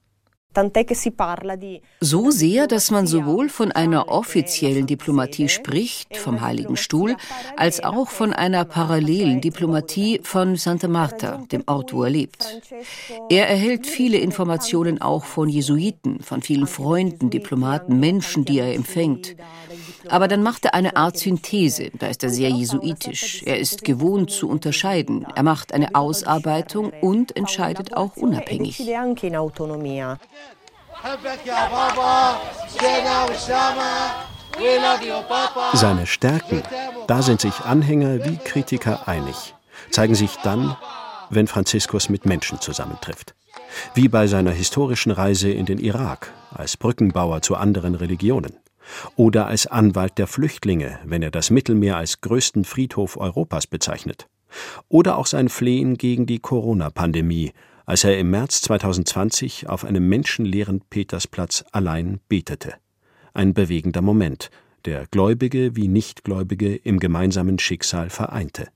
So 2.01 2.31
sehr, 2.31 2.67
dass 2.67 2.91
man 2.91 3.07
sowohl 3.07 3.49
von 3.49 3.73
einer 3.73 4.09
offiziellen 4.09 4.87
Diplomatie 4.87 5.49
spricht, 5.49 6.17
vom 6.17 6.41
Heiligen 6.41 6.77
Stuhl, 6.77 7.17
als 7.57 7.83
auch 7.83 8.09
von 8.09 8.33
einer 8.33 8.65
parallelen 8.65 9.41
Diplomatie 9.41 10.21
von 10.23 10.57
Santa 10.57 10.89
Marta, 10.89 11.43
dem 11.53 11.63
Ort, 11.67 11.93
wo 11.93 12.05
er 12.05 12.11
lebt. 12.11 12.61
Er 13.29 13.49
erhält 13.49 13.87
viele 13.87 14.19
Informationen 14.19 15.01
auch 15.01 15.25
von 15.25 15.49
Jesuiten, 15.49 16.21
von 16.21 16.43
vielen 16.43 16.67
Freunden, 16.67 17.31
Diplomaten, 17.31 18.01
Menschen, 18.01 18.45
die 18.45 18.59
er 18.59 18.75
empfängt. 18.75 19.37
Aber 20.09 20.29
dann 20.29 20.43
macht 20.43 20.65
er 20.65 20.75
eine 20.75 20.97
Art 20.97 21.19
Synthese, 21.19 21.91
da 21.99 22.07
ist 22.07 22.23
er 22.23 22.31
sehr 22.31 22.49
jesuitisch. 22.49 23.43
Er 23.45 23.59
ist 23.59 23.85
gewohnt 23.85 24.31
zu 24.31 24.49
unterscheiden. 24.49 25.27
Er 25.35 25.43
macht 25.43 25.73
eine 25.73 25.95
Ausarbeitung 25.95 26.93
und 27.01 27.37
entscheidet 27.37 27.97
auch 27.97 28.17
unabhängig. 28.17 28.79
Seine 35.75 36.07
Stärken, 36.07 36.63
da 37.07 37.23
sind 37.23 37.41
sich 37.41 37.61
Anhänger 37.61 38.25
wie 38.25 38.37
Kritiker 38.39 39.07
einig, 39.07 39.55
zeigen 39.91 40.17
sich 40.17 40.35
dann, 40.43 40.77
wenn 41.31 41.47
Franziskus 41.47 42.09
mit 42.09 42.27
Menschen 42.27 42.61
zusammentrifft. 42.61 43.37
Wie 43.95 44.09
bei 44.09 44.27
seiner 44.27 44.51
historischen 44.51 45.13
Reise 45.13 45.49
in 45.51 45.67
den 45.67 45.79
Irak 45.79 46.33
als 46.53 46.77
Brückenbauer 46.77 47.41
zu 47.41 47.55
anderen 47.55 47.95
Religionen 47.95 48.57
oder 49.15 49.47
als 49.47 49.69
Anwalt 49.69 50.19
der 50.19 50.27
Flüchtlinge, 50.27 50.99
wenn 51.05 51.23
er 51.23 51.31
das 51.31 51.51
Mittelmeer 51.51 51.99
als 51.99 52.21
größten 52.21 52.65
Friedhof 52.65 53.17
Europas 53.17 53.69
bezeichnet. 53.69 54.27
Oder 54.89 55.19
auch 55.19 55.27
sein 55.27 55.51
Flehen 55.51 55.99
gegen 55.99 56.27
die 56.27 56.41
Corona-Pandemie, 56.41 57.53
als 57.87 58.03
er 58.03 58.19
im 58.19 58.31
März 58.31 58.63
2020 58.63 59.69
auf 59.69 59.85
einem 59.85 60.09
menschenleeren 60.09 60.81
Petersplatz 60.91 61.65
allein 61.71 62.21
betete. 62.29 62.75
Ein 63.33 63.55
bewegender 63.55 64.03
Moment, 64.03 64.51
der 64.85 65.07
Gläubige 65.07 65.77
wie 65.77 65.89
Nichtgläubige 65.89 66.75
im 66.75 66.99
gemeinsamen 66.99 67.59
Schicksal 67.59 68.11
vereinte. 68.11 68.69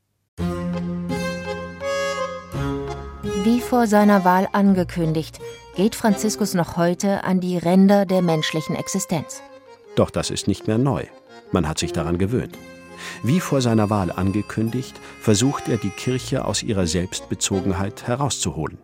Wie 3.42 3.60
vor 3.60 3.86
seiner 3.86 4.24
Wahl 4.24 4.48
angekündigt, 4.52 5.40
geht 5.74 5.94
Franziskus 5.94 6.54
noch 6.54 6.76
heute 6.76 7.24
an 7.24 7.40
die 7.40 7.58
Ränder 7.58 8.06
der 8.06 8.22
menschlichen 8.22 8.76
Existenz. 8.76 9.42
Doch 9.96 10.10
das 10.10 10.30
ist 10.30 10.46
nicht 10.46 10.66
mehr 10.66 10.78
neu. 10.78 11.04
Man 11.50 11.66
hat 11.66 11.78
sich 11.78 11.92
daran 11.92 12.18
gewöhnt. 12.18 12.56
Wie 13.22 13.40
vor 13.40 13.60
seiner 13.60 13.90
Wahl 13.90 14.12
angekündigt, 14.12 14.94
versucht 15.20 15.68
er 15.68 15.78
die 15.78 15.90
Kirche 15.90 16.44
aus 16.44 16.62
ihrer 16.62 16.86
Selbstbezogenheit 16.86 18.06
herauszuholen. 18.06 18.78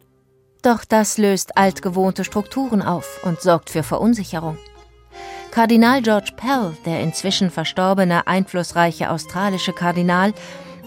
Doch 0.62 0.84
das 0.84 1.18
löst 1.18 1.56
altgewohnte 1.56 2.24
Strukturen 2.24 2.82
auf 2.82 3.20
und 3.24 3.40
sorgt 3.40 3.70
für 3.70 3.82
Verunsicherung. 3.82 4.58
Kardinal 5.50 6.02
George 6.02 6.32
Pell, 6.36 6.76
der 6.84 7.00
inzwischen 7.00 7.50
verstorbene 7.50 8.26
einflussreiche 8.26 9.10
australische 9.10 9.72
Kardinal, 9.72 10.34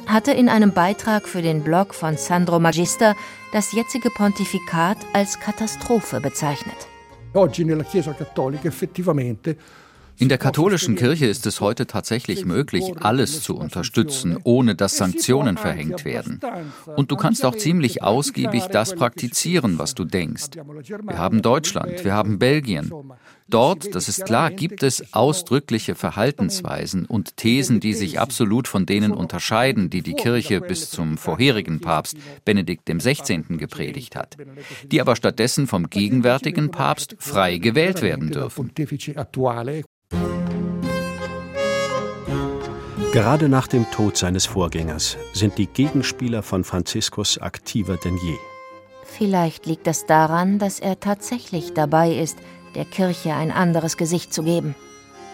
hatte 0.05 0.31
in 0.31 0.49
einem 0.49 0.73
Beitrag 0.73 1.27
für 1.27 1.41
den 1.41 1.63
Blog 1.63 1.93
von 1.93 2.17
Sandro 2.17 2.59
Magister 2.59 3.15
das 3.51 3.71
jetzige 3.71 4.09
Pontifikat 4.09 4.97
als 5.13 5.39
Katastrophe 5.39 6.19
bezeichnet. 6.19 6.87
Oggi 7.33 7.63
nella 7.63 7.83
Chiesa 7.83 8.13
Cattolica 8.13 8.67
effettivamente 8.67 9.55
in 10.19 10.27
der 10.27 10.37
katholischen 10.37 10.95
Kirche 10.95 11.27
ist 11.27 11.45
es 11.45 11.61
heute 11.61 11.87
tatsächlich 11.87 12.45
möglich, 12.45 12.91
alles 12.99 13.41
zu 13.41 13.55
unterstützen, 13.55 14.37
ohne 14.43 14.75
dass 14.75 14.97
Sanktionen 14.97 15.55
verhängt 15.55 16.03
werden. 16.03 16.41
Und 16.97 17.09
du 17.09 17.15
kannst 17.15 17.45
auch 17.45 17.55
ziemlich 17.55 18.03
ausgiebig 18.03 18.65
das 18.67 18.95
praktizieren, 18.95 19.79
was 19.79 19.95
du 19.95 20.03
denkst. 20.03 20.57
Wir 20.57 21.17
haben 21.17 21.41
Deutschland, 21.41 22.03
wir 22.03 22.13
haben 22.13 22.37
Belgien. 22.37 22.91
Dort, 23.47 23.95
das 23.95 24.09
ist 24.09 24.25
klar, 24.25 24.51
gibt 24.51 24.83
es 24.83 25.13
ausdrückliche 25.13 25.95
Verhaltensweisen 25.95 27.05
und 27.05 27.37
Thesen, 27.37 27.79
die 27.79 27.93
sich 27.93 28.19
absolut 28.19 28.67
von 28.67 28.85
denen 28.85 29.11
unterscheiden, 29.11 29.89
die 29.89 30.01
die 30.01 30.13
Kirche 30.13 30.61
bis 30.61 30.91
zum 30.91 31.17
vorherigen 31.17 31.79
Papst 31.79 32.17
Benedikt 32.45 32.85
XVI. 32.85 33.57
gepredigt 33.57 34.15
hat, 34.15 34.37
die 34.91 35.01
aber 35.01 35.15
stattdessen 35.15 35.65
vom 35.65 35.89
gegenwärtigen 35.89 36.71
Papst 36.71 37.15
frei 37.19 37.57
gewählt 37.57 38.01
werden 38.01 38.31
dürfen. 38.31 38.71
Gerade 43.11 43.49
nach 43.49 43.65
dem 43.65 43.89
Tod 43.89 44.17
seines 44.17 44.45
Vorgängers 44.45 45.17
sind 45.33 45.57
die 45.57 45.65
Gegenspieler 45.65 46.43
von 46.43 46.63
Franziskus 46.63 47.39
aktiver 47.39 47.97
denn 47.97 48.17
je. 48.17 48.35
Vielleicht 49.03 49.65
liegt 49.65 49.87
es 49.87 50.05
daran, 50.05 50.59
dass 50.59 50.79
er 50.79 50.99
tatsächlich 50.99 51.73
dabei 51.73 52.13
ist, 52.13 52.37
der 52.75 52.85
Kirche 52.85 53.33
ein 53.33 53.49
anderes 53.49 53.97
Gesicht 53.97 54.31
zu 54.31 54.43
geben. 54.43 54.75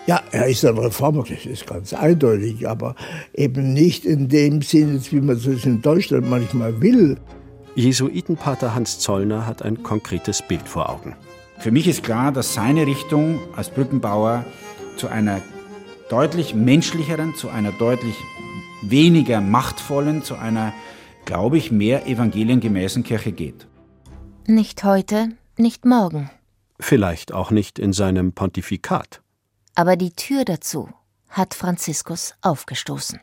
Ja, 0.07 0.21
er 0.31 0.47
ist 0.47 0.63
ein 0.63 0.77
Reformer, 0.77 1.25
das 1.27 1.45
ist 1.45 1.67
ganz 1.67 1.91
eindeutig, 1.91 2.65
aber 2.65 2.95
eben 3.33 3.73
nicht 3.73 4.05
in 4.05 4.29
dem 4.29 4.61
Sinne, 4.61 5.01
wie 5.09 5.19
man 5.19 5.35
es 5.35 5.65
in 5.65 5.81
Deutschland 5.81 6.29
manchmal 6.29 6.79
will. 6.81 7.17
Jesuitenpater 7.75 8.73
Hans 8.73 8.99
Zollner 8.99 9.45
hat 9.45 9.63
ein 9.63 9.83
konkretes 9.83 10.41
Bild 10.41 10.69
vor 10.69 10.89
Augen. 10.89 11.13
Für 11.59 11.71
mich 11.71 11.89
ist 11.89 12.03
klar, 12.03 12.31
dass 12.31 12.53
seine 12.53 12.87
Richtung 12.87 13.39
als 13.57 13.69
Brückenbauer 13.69 14.45
zu 14.95 15.09
einer 15.09 15.41
deutlich 16.09 16.53
menschlicheren, 16.53 17.35
zu 17.35 17.49
einer 17.49 17.71
deutlich 17.71 18.15
weniger 18.81 19.41
machtvollen, 19.41 20.23
zu 20.23 20.35
einer, 20.35 20.73
glaube 21.25 21.57
ich, 21.57 21.71
mehr 21.71 22.07
evangeliengemäßen 22.07 23.03
Kirche 23.03 23.31
geht. 23.31 23.67
Nicht 24.47 24.83
heute, 24.83 25.29
nicht 25.57 25.85
morgen. 25.85 26.29
Vielleicht 26.79 27.33
auch 27.33 27.51
nicht 27.51 27.79
in 27.79 27.93
seinem 27.93 28.33
Pontifikat. 28.33 29.21
Aber 29.73 29.95
die 29.95 30.11
Tür 30.11 30.45
dazu 30.45 30.89
hat 31.29 31.53
Franziskus 31.53 32.35
aufgestoßen. 32.41 33.19